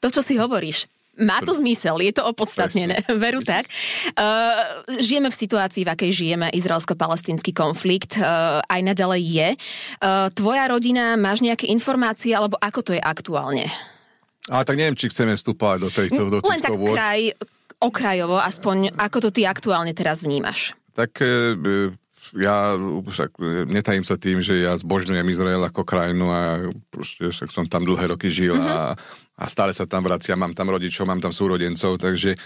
To, 0.05 0.13
čo 0.13 0.21
si 0.21 0.37
hovoríš. 0.37 0.85
Má 1.17 1.41
to 1.41 1.57
zmysel, 1.57 1.97
je 2.01 2.13
to 2.13 2.23
opodstatnené, 2.25 3.01
veru 3.23 3.41
tak. 3.41 3.65
Uh, 4.13 4.85
žijeme 5.01 5.33
v 5.33 5.37
situácii, 5.37 5.81
v 5.81 5.89
akej 5.93 6.11
žijeme, 6.13 6.47
izraelsko-palestínsky 6.53 7.57
konflikt, 7.57 8.17
uh, 8.21 8.61
aj 8.65 8.81
naďalej 8.85 9.21
je. 9.25 9.49
Uh, 9.97 10.29
tvoja 10.33 10.69
rodina, 10.69 11.17
máš 11.17 11.41
nejaké 11.41 11.65
informácie, 11.73 12.37
alebo 12.37 12.55
ako 12.61 12.79
to 12.85 12.91
je 12.93 13.01
aktuálne? 13.01 13.65
Ale 14.47 14.63
tak 14.63 14.79
neviem, 14.79 14.95
či 14.95 15.11
chceme 15.11 15.35
vstúpať 15.35 15.77
do 15.83 15.89
tejto 15.91 16.21
do 16.31 16.39
Len 16.39 16.63
tak 16.63 16.71
vôd. 16.71 16.95
kraj, 16.95 17.35
okrajovo, 17.83 18.39
aspoň 18.39 18.95
ako 18.95 19.27
to 19.27 19.29
ty 19.29 19.41
aktuálne 19.43 19.91
teraz 19.91 20.23
vnímaš. 20.23 20.71
Tak 20.95 21.19
e, 21.19 21.91
ja 22.39 22.73
však 22.79 23.37
e, 23.37 23.67
netajím 23.67 24.07
sa 24.07 24.15
tým, 24.15 24.39
že 24.39 24.63
ja 24.63 24.73
zbožňujem 24.79 25.27
Izrael 25.27 25.61
ako 25.67 25.83
krajinu 25.83 26.31
a 26.31 26.41
proste 26.89 27.27
však 27.27 27.51
som 27.51 27.67
tam 27.67 27.83
dlhé 27.83 28.15
roky 28.15 28.31
žil 28.31 28.55
a, 28.55 28.95
a 29.37 29.45
stále 29.47 29.71
sa 29.71 29.85
tam 29.85 30.03
vraciam, 30.03 30.37
mám 30.41 30.57
tam 30.57 30.73
rodičov, 30.73 31.05
mám 31.05 31.21
tam 31.21 31.29
súrodencov, 31.29 32.01
takže 32.01 32.33
e, 32.33 32.37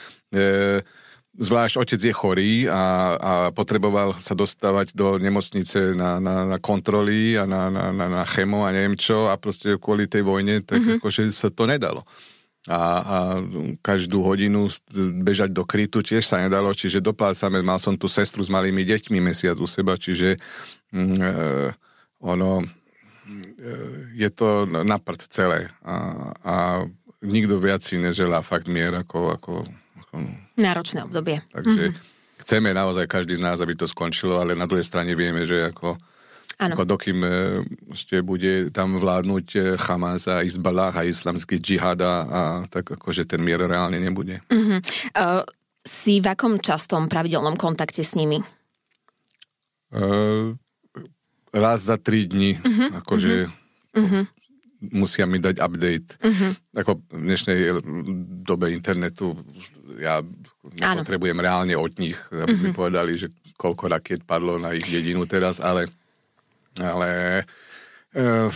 zvlášť 1.39 1.75
otec 1.79 2.01
je 2.03 2.13
chorý 2.13 2.53
a, 2.67 2.83
a 3.15 3.31
potreboval 3.55 4.19
sa 4.19 4.35
dostávať 4.35 4.91
do 4.91 5.15
nemocnice 5.15 5.95
na, 5.95 6.19
na, 6.19 6.43
na 6.43 6.57
kontroly 6.59 7.39
a 7.39 7.47
na, 7.47 7.71
na, 7.71 7.95
na, 7.95 8.05
na 8.11 8.23
chemo 8.27 8.67
a 8.67 8.75
neviem 8.75 8.99
čo 8.99 9.31
a 9.31 9.39
proste 9.39 9.79
kvôli 9.79 10.11
tej 10.11 10.27
vojne, 10.27 10.59
tak 10.59 10.83
mm-hmm. 10.83 10.99
akože 10.99 11.31
sa 11.31 11.47
to 11.47 11.63
nedalo 11.63 12.03
a, 12.69 12.77
a 12.77 13.17
každú 13.81 14.21
hodinu 14.21 14.69
bežať 15.25 15.49
do 15.49 15.65
krytu 15.65 16.05
tiež 16.05 16.21
sa 16.21 16.37
nedalo, 16.37 16.69
čiže 16.77 17.01
doplácame, 17.01 17.65
mal 17.65 17.81
som 17.81 17.97
tu 17.97 18.05
sestru 18.05 18.45
s 18.45 18.53
malými 18.53 18.85
deťmi 18.85 19.17
mesiac 19.17 19.57
u 19.57 19.65
seba, 19.65 19.97
čiže 19.97 20.37
mm, 20.93 21.17
e, 21.17 21.31
ono 22.21 22.61
je 24.17 24.29
to 24.33 24.65
na 24.65 24.97
prd 24.97 25.21
celé 25.29 25.69
a, 25.85 25.95
a 26.41 26.55
nikto 27.21 27.61
viac 27.61 27.85
si 27.85 28.01
neželá 28.01 28.41
fakt 28.41 28.65
mier 28.65 28.93
ako, 28.97 29.37
ako, 29.37 29.53
ako 30.01 30.13
Náročné 30.57 31.05
obdobie. 31.05 31.39
takže 31.53 31.93
mm-hmm. 31.93 32.41
chceme 32.41 32.69
naozaj 32.73 33.05
každý 33.05 33.37
z 33.37 33.45
nás, 33.45 33.61
aby 33.61 33.77
to 33.77 33.85
skončilo, 33.85 34.41
ale 34.41 34.57
na 34.57 34.65
druhej 34.65 34.85
strane 34.85 35.13
vieme, 35.13 35.45
že 35.45 35.69
ako 35.69 35.97
ako 36.61 36.85
dokým 36.85 37.19
e, 37.25 37.31
ešte 37.89 38.21
bude 38.21 38.69
tam 38.69 39.01
vládnuť 39.01 39.45
e, 39.57 39.59
Hamas 39.81 40.29
a 40.29 40.45
Izbalah 40.45 40.93
a 40.93 41.09
islamský 41.09 41.57
džihad 41.57 41.97
a, 42.05 42.13
a 42.21 42.41
tak 42.69 42.93
akože 42.93 43.25
ten 43.25 43.41
mier 43.41 43.65
reálne 43.65 43.97
nebude. 43.97 44.45
Uh-huh. 44.45 44.77
Uh, 45.17 45.41
si 45.81 46.21
v 46.21 46.29
akom 46.29 46.61
častom 46.61 47.09
pravidelnom 47.09 47.57
kontakte 47.57 48.05
s 48.05 48.13
nimi? 48.13 48.37
Uh, 49.89 50.53
raz 51.51 51.83
za 51.87 51.99
tri 51.99 52.25
dni, 52.27 52.57
uh-huh, 52.57 53.03
akože 53.03 53.51
uh-huh. 53.95 54.23
musia 54.91 55.27
mi 55.27 55.37
dať 55.37 55.59
update. 55.59 56.09
Uh-huh. 56.23 56.51
Ako 56.75 57.03
v 57.11 57.21
dnešnej 57.27 57.59
dobe 58.47 58.71
internetu 58.71 59.35
ja 59.99 60.23
nepotrebujem 60.63 61.37
reálne 61.37 61.75
od 61.75 61.91
nich, 61.99 62.17
aby 62.31 62.55
uh-huh. 62.55 62.63
mi 62.63 62.71
povedali, 62.71 63.19
že 63.19 63.27
koľko 63.59 63.91
rakiet 63.91 64.21
padlo 64.25 64.57
na 64.57 64.73
ich 64.73 64.87
dedinu 64.87 65.27
teraz, 65.29 65.61
ale, 65.61 65.85
ale 66.79 67.43
uh, 68.17 68.49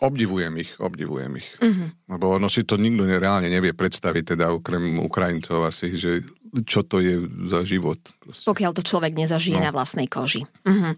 obdivujem 0.00 0.56
ich, 0.56 0.72
obdivujem 0.80 1.36
ich. 1.36 1.48
Uh-huh. 1.60 1.92
Lebo 2.10 2.40
ono 2.40 2.48
si 2.48 2.64
to 2.64 2.80
nikto 2.80 3.06
reálne 3.06 3.52
nevie 3.52 3.76
predstaviť, 3.76 4.34
teda 4.34 4.50
okrem 4.56 4.98
Ukrajincov 4.98 5.68
asi, 5.68 5.94
že 5.94 6.24
čo 6.64 6.82
to 6.86 7.00
je 7.02 7.26
za 7.46 7.62
život. 7.66 7.98
Proste. 8.22 8.46
Pokiaľ 8.46 8.72
to 8.74 8.82
človek 8.82 9.14
nezažije 9.14 9.58
no. 9.58 9.64
na 9.66 9.72
vlastnej 9.74 10.08
koži. 10.10 10.46
Uh-huh. 10.66 10.94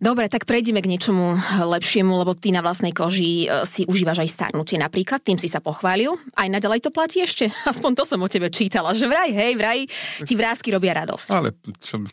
Dobre, 0.00 0.28
tak 0.32 0.46
prejdeme 0.48 0.80
k 0.80 0.90
niečomu 0.90 1.36
lepšiemu, 1.64 2.12
lebo 2.14 2.34
ty 2.36 2.52
na 2.52 2.62
vlastnej 2.64 2.92
koži 2.96 3.48
si 3.68 3.84
užívaš 3.84 4.18
aj 4.24 4.30
starnutie 4.32 4.78
napríklad, 4.80 5.22
tým 5.22 5.38
si 5.40 5.48
sa 5.48 5.60
pochválil. 5.60 6.16
Aj 6.36 6.48
naďalej 6.48 6.80
to 6.84 6.90
platí 6.90 7.20
ešte? 7.24 7.50
Aspoň 7.70 7.94
to 7.96 8.04
som 8.08 8.20
o 8.20 8.28
tebe 8.28 8.50
čítala, 8.52 8.94
že 8.96 9.08
vraj, 9.08 9.32
hej, 9.32 9.56
vraj, 9.56 9.86
ti 10.24 10.36
vrázky 10.36 10.70
robia 10.72 10.94
radosť. 11.04 11.28
Ale 11.32 11.52
čo... 11.80 12.00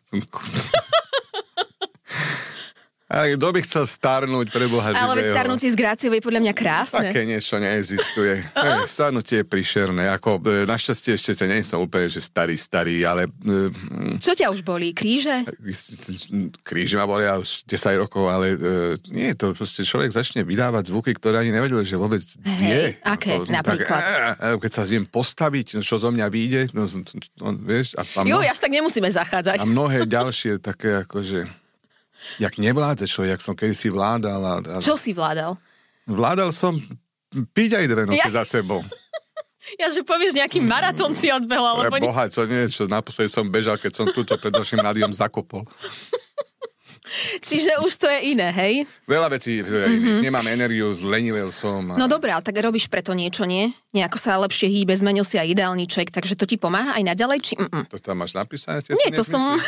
Ale 3.12 3.36
kto 3.36 3.48
by 3.52 3.60
chcel 3.68 3.84
starnúť 3.84 4.48
pre 4.56 4.72
Boha 4.72 4.96
Ale 4.96 5.20
veď 5.20 5.36
starnutie 5.36 5.68
z 5.68 5.76
Gráciou 5.76 6.16
je 6.16 6.24
podľa 6.24 6.48
mňa 6.48 6.54
krásne. 6.56 7.12
Také 7.12 7.28
niečo 7.28 7.60
neexistuje. 7.60 8.40
Uh-uh. 8.56 8.88
Starnutie 8.88 9.44
je 9.44 9.46
príšerné. 9.46 10.08
Ako, 10.16 10.40
e, 10.40 10.64
našťastie 10.64 11.20
ešte 11.20 11.36
te 11.36 11.44
nie 11.44 11.60
som 11.60 11.84
úplne, 11.84 12.08
že 12.08 12.24
starý, 12.24 12.56
starý, 12.56 13.04
ale 13.04 13.28
e, 13.28 14.16
Čo 14.16 14.32
ťa 14.32 14.48
už 14.56 14.64
bolí? 14.64 14.96
Kríže? 14.96 15.44
kríži 16.64 16.96
ma 16.96 17.04
bolia 17.04 17.36
už 17.36 17.68
10 17.68 18.00
rokov, 18.00 18.32
ale 18.32 18.56
e, 18.56 18.58
nie, 19.12 19.36
to 19.36 19.52
proste 19.52 19.84
človek 19.84 20.16
začne 20.16 20.48
vydávať 20.48 20.96
zvuky, 20.96 21.12
ktoré 21.12 21.44
ani 21.44 21.52
nevedel, 21.52 21.84
že 21.84 22.00
vôbec 22.00 22.24
vie. 22.64 22.96
aké 23.04 23.44
Ako, 23.44 23.52
napríklad? 23.52 24.00
Tak, 24.00 24.40
e, 24.40 24.56
e, 24.56 24.62
keď 24.64 24.72
sa 24.72 24.84
zjem 24.88 25.04
postaviť, 25.04 25.84
čo 25.84 26.00
zo 26.00 26.10
mňa 26.16 26.28
vyjde, 26.32 26.62
no, 26.72 26.88
no, 26.88 27.50
vieš, 27.60 28.00
a, 28.00 28.08
a, 28.08 28.24
Jo, 28.24 28.40
mno, 28.40 28.48
až 28.48 28.60
tak 28.64 28.72
nemusíme 28.72 29.12
zachádzať. 29.12 29.60
a 29.60 29.66
mnohé 29.68 30.08
ďalšie 30.08 30.64
také 30.64 31.04
akože 31.04 31.61
jak 32.40 32.58
nevládze 32.58 33.08
človek, 33.08 33.38
jak 33.38 33.44
som 33.46 33.56
kedysi 33.56 33.88
vládal. 33.90 34.42
A, 34.42 34.54
a 34.60 34.78
Čo 34.82 34.96
si 34.98 35.12
vládal? 35.14 35.58
Vládal 36.06 36.50
som 36.52 36.78
piť 37.32 37.82
aj 37.82 37.86
dve 37.88 38.04
noci 38.10 38.22
Ja- 38.22 38.44
za 38.44 38.60
sebou. 38.60 38.84
Ja, 39.80 39.88
že 39.94 40.04
povieš, 40.04 40.36
nejaký 40.36 40.60
maratón 40.60 41.16
si 41.16 41.32
odbehol, 41.32 41.86
alebo... 41.86 41.96
Ne... 41.96 42.04
Boha, 42.04 42.28
čo 42.28 42.44
nie, 42.50 42.68
čo 42.68 42.90
naposledy 42.90 43.30
som 43.32 43.48
bežal, 43.48 43.80
keď 43.80 43.94
som 43.94 44.06
túto 44.10 44.36
pred 44.36 44.52
našim 44.52 44.82
rádiom 44.82 45.14
zakopol. 45.16 45.64
Čiže 47.44 47.84
už 47.84 47.92
to 48.00 48.08
je 48.08 48.36
iné, 48.36 48.50
hej? 48.56 48.88
Veľa 49.06 49.28
vecí, 49.36 49.60
mm-hmm. 49.60 50.24
nemám 50.24 50.48
energiu, 50.48 50.92
zlenivel 50.96 51.52
som. 51.52 51.92
A... 51.92 52.00
No 52.00 52.08
dobré, 52.08 52.32
ale 52.32 52.44
tak 52.44 52.56
robíš 52.60 52.88
preto 52.88 53.12
niečo, 53.12 53.44
nie? 53.44 53.72
Nejako 53.92 54.18
sa 54.18 54.40
lepšie 54.40 54.72
hýbe, 54.72 54.96
zmenil 54.96 55.28
si 55.28 55.36
aj 55.36 55.52
jedálniček, 55.52 56.10
takže 56.10 56.40
to 56.40 56.48
ti 56.48 56.56
pomáha 56.56 56.96
aj 56.96 57.04
naďalej, 57.04 57.40
či... 57.44 57.54
Mm-mm. 57.60 57.84
To 57.92 58.00
tam 58.00 58.24
máš 58.24 58.32
napísané? 58.32 58.80
Tie 58.84 58.96
Nie, 58.96 59.12
to 59.12 59.28
som... 59.28 59.60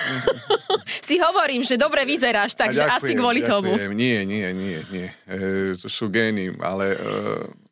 si 1.08 1.20
hovorím, 1.20 1.68
že 1.68 1.76
dobre 1.76 2.08
vyzeráš, 2.08 2.56
takže 2.56 2.88
asi 2.88 3.14
ďakujem, 3.14 3.20
kvôli 3.20 3.42
tomu. 3.44 3.76
ďakujem. 3.76 3.92
Nie, 3.92 4.20
nie, 4.24 4.48
nie, 4.56 4.78
nie. 4.88 5.08
E, 5.28 5.76
to 5.76 5.92
sú 5.92 6.08
gény, 6.08 6.56
ale... 6.64 6.96
E, 6.96 7.63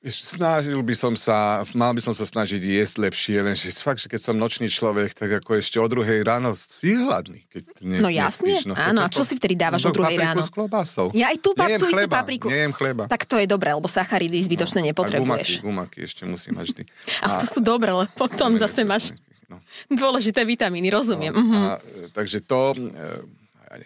snažil 0.00 0.78
by 0.78 0.94
som 0.94 1.14
sa, 1.14 1.66
mal 1.74 1.90
by 1.90 1.98
som 1.98 2.12
sa 2.12 2.22
snažiť 2.22 2.56
jesť 2.56 3.02
lepšie, 3.02 3.42
lenže 3.42 3.66
fakt, 3.78 3.98
že 3.98 4.06
keď 4.06 4.20
som 4.22 4.34
nočný 4.34 4.66
človek, 4.66 5.10
tak 5.12 5.42
ako 5.42 5.58
ešte 5.58 5.76
o 5.76 5.86
druhej 5.86 6.22
ráno 6.22 6.54
si 6.54 6.94
hladný. 6.94 7.42
Keď 7.48 7.62
ne, 7.82 7.98
No 7.98 8.06
jasne, 8.06 8.54
nespíš, 8.54 8.72
áno, 8.72 9.02
a 9.02 9.08
čo 9.08 9.22
si 9.22 9.34
vtedy 9.34 9.54
dávaš 9.54 9.84
o 9.84 9.92
druhej 9.92 10.14
ráno? 10.14 10.38
s 10.38 10.48
klobásou. 10.48 11.10
Ja 11.12 11.28
aj 11.28 11.38
tú, 11.38 11.50
Nejem 11.52 11.78
tú 11.78 11.86
istú 11.86 11.98
chleba, 11.98 12.14
papriku. 12.22 12.46
Nejem 12.46 12.70
chleba. 12.70 13.04
Tak 13.04 13.26
to 13.26 13.36
je 13.36 13.46
dobré, 13.46 13.74
lebo 13.74 13.86
sacharidy 13.86 14.38
zbytočne 14.38 14.80
A 14.80 14.86
nepotrebuješ. 14.88 15.58
gumaky, 15.58 15.66
gumaky 15.66 15.98
ešte 16.06 16.22
musím 16.22 16.56
mať 16.56 16.64
vždy. 16.70 16.82
Ale 17.26 17.32
to 17.42 17.46
sú 17.48 17.58
dobré, 17.58 17.90
lebo 17.90 18.06
potom 18.14 18.54
zase 18.54 18.82
máš 18.82 19.10
No. 19.48 19.64
dôležité 19.88 20.44
vitamíny, 20.44 20.92
rozumiem. 20.92 21.32
Mhm. 21.32 21.56
A, 21.56 21.80
e, 21.80 22.12
takže 22.12 22.44
to, 22.44 22.76
e, 22.76 23.24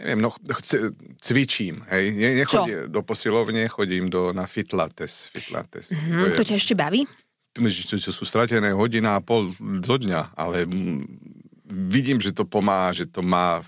neviem, 0.00 0.20
no, 0.22 0.31
cvičím, 1.20 1.85
hej. 1.92 2.12
Ne, 2.14 2.31
nechodím 2.44 2.88
do 2.88 3.00
posilovne, 3.02 3.68
chodím 3.68 4.09
do, 4.09 4.33
na 4.33 4.48
fitlates. 4.48 5.28
fitlates. 5.33 5.92
Hm, 5.92 6.33
to 6.33 6.44
ťa 6.44 6.57
ešte 6.57 6.74
baví? 6.78 7.05
čo, 7.52 8.00
čo 8.00 8.11
sú 8.11 8.24
stratené 8.24 8.72
hodina 8.72 9.20
a 9.20 9.24
pol 9.24 9.52
do 9.61 9.94
dňa, 10.00 10.33
ale 10.33 10.64
mm, 10.64 11.05
vidím, 11.68 12.16
že 12.16 12.33
to 12.33 12.48
pomáha, 12.48 12.96
že 12.96 13.05
to 13.05 13.20
má... 13.20 13.61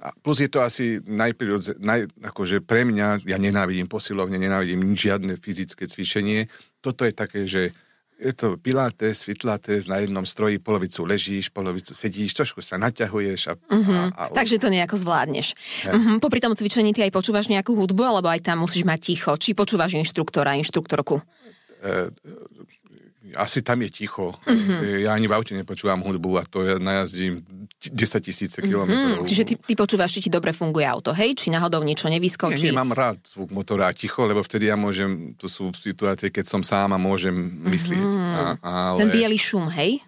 A 0.00 0.16
plus 0.24 0.40
je 0.40 0.48
to 0.48 0.64
asi 0.64 0.96
najprirodze, 1.04 1.76
naj, 1.76 2.08
akože 2.24 2.64
pre 2.64 2.88
mňa, 2.88 3.20
ja 3.28 3.36
nenávidím 3.36 3.84
posilovne, 3.84 4.40
nenávidím 4.40 4.96
žiadne 4.96 5.36
fyzické 5.36 5.84
cvičenie. 5.84 6.48
Toto 6.80 7.04
je 7.04 7.12
také, 7.12 7.44
že 7.44 7.76
je 8.20 8.32
to 8.36 8.60
pilates, 8.60 9.24
fitlates, 9.24 9.88
na 9.88 10.04
jednom 10.04 10.22
stroji 10.28 10.60
polovicu 10.60 11.08
ležíš, 11.08 11.48
polovicu 11.48 11.96
sedíš, 11.96 12.36
trošku 12.36 12.60
sa 12.60 12.76
naťahuješ 12.76 13.40
a... 13.48 13.52
a, 13.56 13.98
a 14.12 14.22
Takže 14.36 14.60
to 14.60 14.68
nejako 14.68 15.00
zvládneš. 15.00 15.56
Uh-huh. 15.88 16.20
Popri 16.20 16.44
tom 16.44 16.52
cvičení 16.52 16.92
ty 16.92 17.00
aj 17.08 17.16
počúvaš 17.16 17.48
nejakú 17.48 17.72
hudbu, 17.72 18.02
alebo 18.04 18.28
aj 18.28 18.44
tam 18.44 18.62
musíš 18.62 18.84
mať 18.84 19.00
ticho? 19.00 19.32
Či 19.40 19.56
počúvaš 19.56 19.96
inštruktora, 19.96 20.60
inštruktorku? 20.60 21.24
Asi 23.36 23.62
tam 23.62 23.82
je 23.84 23.90
ticho. 23.90 24.34
Mm-hmm. 24.46 25.06
Ja 25.06 25.14
ani 25.14 25.26
v 25.26 25.34
aute 25.36 25.52
nepočúvam 25.54 26.02
hudbu 26.02 26.40
a 26.40 26.42
to 26.46 26.64
ja 26.66 26.76
najazdím 26.80 27.42
10 27.80 27.96
tisíce 28.20 28.58
kilometrov. 28.60 29.24
Mm, 29.24 29.28
čiže 29.28 29.44
ty, 29.48 29.54
ty 29.56 29.72
počúvaš, 29.72 30.18
či 30.18 30.28
ti 30.28 30.30
dobre 30.30 30.52
funguje 30.52 30.84
auto, 30.84 31.16
hej? 31.16 31.32
Či 31.36 31.48
náhodou 31.48 31.80
niečo 31.80 32.08
Nie, 32.08 32.20
nevyskočí? 32.20 32.68
nie, 32.68 32.76
mám 32.76 32.92
rád 32.92 33.22
zvuk 33.24 33.50
motora 33.56 33.88
a 33.88 33.96
ticho, 33.96 34.28
lebo 34.28 34.44
vtedy 34.44 34.68
ja 34.68 34.76
môžem, 34.76 35.32
to 35.40 35.48
sú 35.48 35.72
situácie, 35.72 36.28
keď 36.28 36.44
som 36.44 36.62
sám 36.64 36.92
a 36.92 36.98
môžem 37.00 37.32
myslieť. 37.66 38.04
A, 38.04 38.42
ale 38.60 38.98
Ten 39.00 39.10
biely 39.12 39.38
šum, 39.40 39.72
hej? 39.72 40.04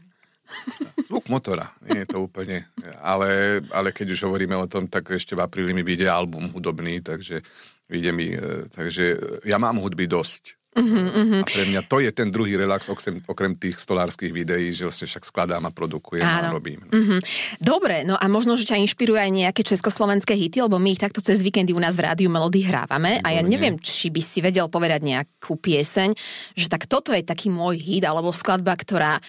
zvuk 1.09 1.29
motora, 1.33 1.73
nie 1.89 2.05
je 2.05 2.09
to 2.13 2.19
úplne. 2.21 2.69
Ale, 3.01 3.61
ale 3.73 3.89
keď 3.93 4.13
už 4.13 4.29
hovoríme 4.29 4.57
o 4.57 4.69
tom, 4.69 4.89
tak 4.89 5.09
ešte 5.13 5.33
v 5.33 5.45
apríli 5.45 5.73
mi 5.73 5.81
vyjde 5.81 6.09
album 6.09 6.53
hudobný, 6.53 7.01
takže 7.01 7.41
vyjde 7.89 8.11
mi, 8.13 8.33
e, 8.33 8.69
takže 8.69 9.05
ja 9.45 9.57
mám 9.57 9.81
hudby 9.81 10.09
dosť. 10.09 10.62
Uh-huh, 10.73 11.45
A 11.45 11.49
pre 11.53 11.69
mňa 11.69 11.85
to 11.85 12.01
je 12.01 12.09
ten 12.17 12.33
druhý 12.33 12.57
relax, 12.57 12.89
okrem, 12.89 13.21
okrem 13.29 13.53
tých 13.53 13.77
stolárskych 13.77 14.33
videí, 14.33 14.73
že 14.73 14.89
vlastne 14.89 15.05
však 15.05 15.29
skladám 15.29 15.69
a 15.69 15.71
produkujem 15.71 16.25
a 16.25 16.49
Áno. 16.49 16.57
robím. 16.57 16.81
Mhm. 16.89 17.21
Dobre, 17.61 18.09
no 18.09 18.17
a 18.17 18.25
možno, 18.33 18.57
že 18.57 18.65
ťa 18.65 18.81
inšpiruje 18.81 19.21
aj 19.21 19.33
nejaké 19.37 19.63
československé 19.69 20.33
hity, 20.33 20.65
lebo 20.65 20.81
my 20.81 20.97
ich 20.97 21.03
takto 21.05 21.21
cez 21.21 21.45
víkendy 21.45 21.77
u 21.77 21.81
nás 21.83 21.93
v 21.93 22.09
rádiu 22.09 22.33
Melody 22.33 22.65
hrávame 22.65 23.21
a 23.21 23.29
ja 23.37 23.45
neviem, 23.45 23.77
či 23.77 24.09
by 24.09 24.21
si 24.25 24.41
vedel 24.41 24.73
povedať 24.73 25.05
nejakú 25.05 25.61
pieseň, 25.61 26.17
že 26.57 26.67
tak 26.73 26.89
toto 26.89 27.13
je 27.13 27.21
taký 27.21 27.53
môj 27.53 27.77
hit 27.77 28.09
alebo 28.09 28.33
skladba, 28.33 28.73
ktorá 28.73 29.21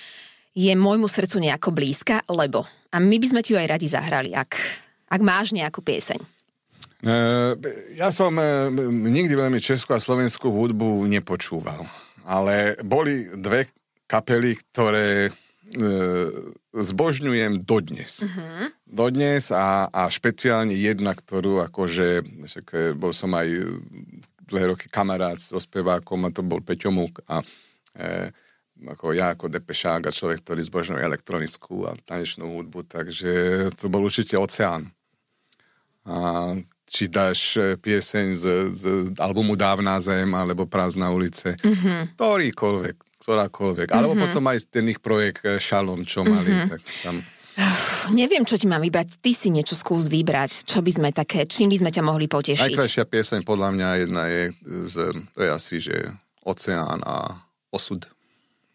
je 0.56 0.72
môjmu 0.80 1.12
srdcu 1.12 1.44
nejako 1.44 1.76
blízka, 1.76 2.24
lebo 2.32 2.64
a 2.94 3.04
my 3.04 3.20
by 3.20 3.28
sme 3.28 3.42
ti 3.44 3.52
ju 3.52 3.60
aj 3.60 3.68
radi 3.68 3.88
zahrali, 3.92 4.32
ak, 4.32 4.54
ak 5.12 5.22
máš 5.26 5.52
nejakú 5.52 5.84
pieseň. 5.84 6.33
E, 7.04 7.16
Ja 8.00 8.10
som 8.16 8.40
e, 8.40 8.72
nikdy 8.88 9.36
veľmi 9.36 9.60
českú 9.60 9.92
a 9.92 10.00
slovenskú 10.00 10.48
hudbu 10.48 11.04
nepočúval, 11.12 11.84
ale 12.24 12.80
boli 12.80 13.28
dve 13.36 13.68
kapely, 14.08 14.56
ktoré 14.72 15.28
e, 15.28 15.32
zbožňujem 16.72 17.68
dodnes. 17.68 18.24
Uh-huh. 18.24 18.72
Dodnes 18.88 19.52
a, 19.52 19.92
a 19.92 20.08
špeciálne 20.08 20.72
jedna, 20.72 21.12
ktorú 21.12 21.60
akože, 21.68 22.24
však 22.48 22.96
bol 22.96 23.12
som 23.12 23.36
aj 23.36 23.52
dlhé 24.48 24.66
roky 24.72 24.88
kamarát 24.88 25.36
so 25.44 25.60
spevákom 25.60 26.24
a 26.24 26.32
to 26.32 26.40
bol 26.40 26.64
Peťo 26.64 26.88
Múk 26.88 27.20
a 27.28 27.44
e, 28.00 28.32
ako 28.84 29.12
ja 29.12 29.36
ako 29.36 29.52
depešák 29.52 30.08
a 30.08 30.16
človek, 30.16 30.40
ktorý 30.44 30.64
zbožňuje 30.64 31.04
elektronickú 31.04 31.84
a 31.88 31.96
tanečnú 32.08 32.48
hudbu, 32.64 32.88
takže 32.88 33.32
to 33.76 33.92
bol 33.92 34.08
určite 34.08 34.40
oceán 34.40 34.92
a 36.04 36.52
či 36.88 37.10
dáš 37.10 37.58
e, 37.58 37.76
pieseň 37.80 38.26
z, 38.36 38.46
z 38.72 38.84
albumu 39.18 39.58
Dávna 39.58 39.98
zem 39.98 40.30
alebo 40.36 40.70
Prázdna 40.70 41.10
ulice, 41.10 41.58
mm-hmm. 41.58 42.20
ktorýkoľvek, 42.20 42.96
ktorákoľvek. 43.24 43.88
Mm-hmm. 43.90 44.00
Alebo 44.00 44.14
potom 44.20 44.44
aj 44.52 44.58
ten 44.70 44.86
ich 44.92 45.00
projekt 45.00 45.44
e, 45.48 45.58
Šalom, 45.58 46.06
čo 46.06 46.22
mali, 46.22 46.52
mm-hmm. 46.54 46.70
tak 46.70 46.82
tam... 47.02 47.16
Neviem, 48.18 48.44
čo 48.50 48.58
ti 48.58 48.66
mám 48.66 48.82
vybrať. 48.82 49.22
Ty 49.22 49.32
si 49.32 49.54
niečo 49.54 49.78
skús 49.78 50.10
vybrať. 50.10 50.66
Čo 50.66 50.82
by 50.82 50.92
sme 50.92 51.10
také, 51.14 51.46
čím 51.46 51.70
by 51.70 51.86
sme 51.86 51.90
ťa 51.94 52.02
mohli 52.02 52.26
potešiť? 52.26 52.74
Najkrajšia 52.74 53.06
pieseň 53.06 53.40
podľa 53.46 53.70
mňa 53.78 53.90
jedna 54.02 54.24
je, 54.26 54.44
z, 54.90 54.96
to 55.38 55.40
je 55.40 55.50
asi, 55.54 55.76
že 55.78 55.96
Oceán 56.44 57.06
a 57.06 57.46
Osud. 57.70 58.10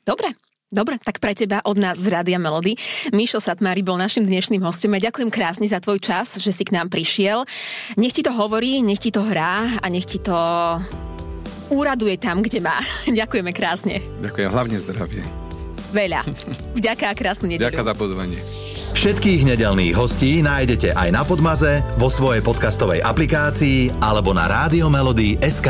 Dobre. 0.06 0.32
Dobre, 0.68 1.00
tak 1.00 1.16
pre 1.16 1.32
teba 1.32 1.64
od 1.64 1.80
nás 1.80 1.96
z 1.96 2.12
Rádia 2.12 2.36
Melody. 2.36 2.76
Míšo 3.08 3.40
Satmári 3.40 3.80
bol 3.80 3.96
našim 3.96 4.28
dnešným 4.28 4.60
hostom 4.60 4.92
a 4.92 5.00
ďakujem 5.00 5.32
krásne 5.32 5.64
za 5.64 5.80
tvoj 5.80 5.96
čas, 5.96 6.36
že 6.36 6.52
si 6.52 6.60
k 6.60 6.76
nám 6.76 6.92
prišiel. 6.92 7.48
Nech 7.96 8.12
ti 8.12 8.20
to 8.20 8.36
hovorí, 8.36 8.84
nech 8.84 9.00
ti 9.00 9.08
to 9.08 9.24
hrá 9.24 9.80
a 9.80 9.86
nech 9.88 10.04
ti 10.04 10.20
to 10.20 10.36
úraduje 11.72 12.20
tam, 12.20 12.44
kde 12.44 12.60
má. 12.60 12.84
Ďakujeme 13.08 13.56
krásne. 13.56 14.04
Ďakujem, 14.20 14.50
hlavne 14.52 14.76
zdravie. 14.76 15.24
Veľa. 15.88 16.20
Vďaka 16.76 17.04
a 17.08 17.14
krásnu 17.16 17.48
nedeľu. 17.48 17.72
Ďakujem 17.72 17.88
za 17.88 17.96
pozvanie. 17.96 18.38
Všetkých 18.92 19.48
nedelných 19.48 19.96
hostí 19.96 20.44
nájdete 20.44 20.92
aj 20.92 21.08
na 21.16 21.24
Podmaze, 21.24 21.80
vo 21.96 22.12
svojej 22.12 22.44
podcastovej 22.44 23.00
aplikácii 23.00 24.04
alebo 24.04 24.36
na 24.36 24.44
SK. 25.40 25.68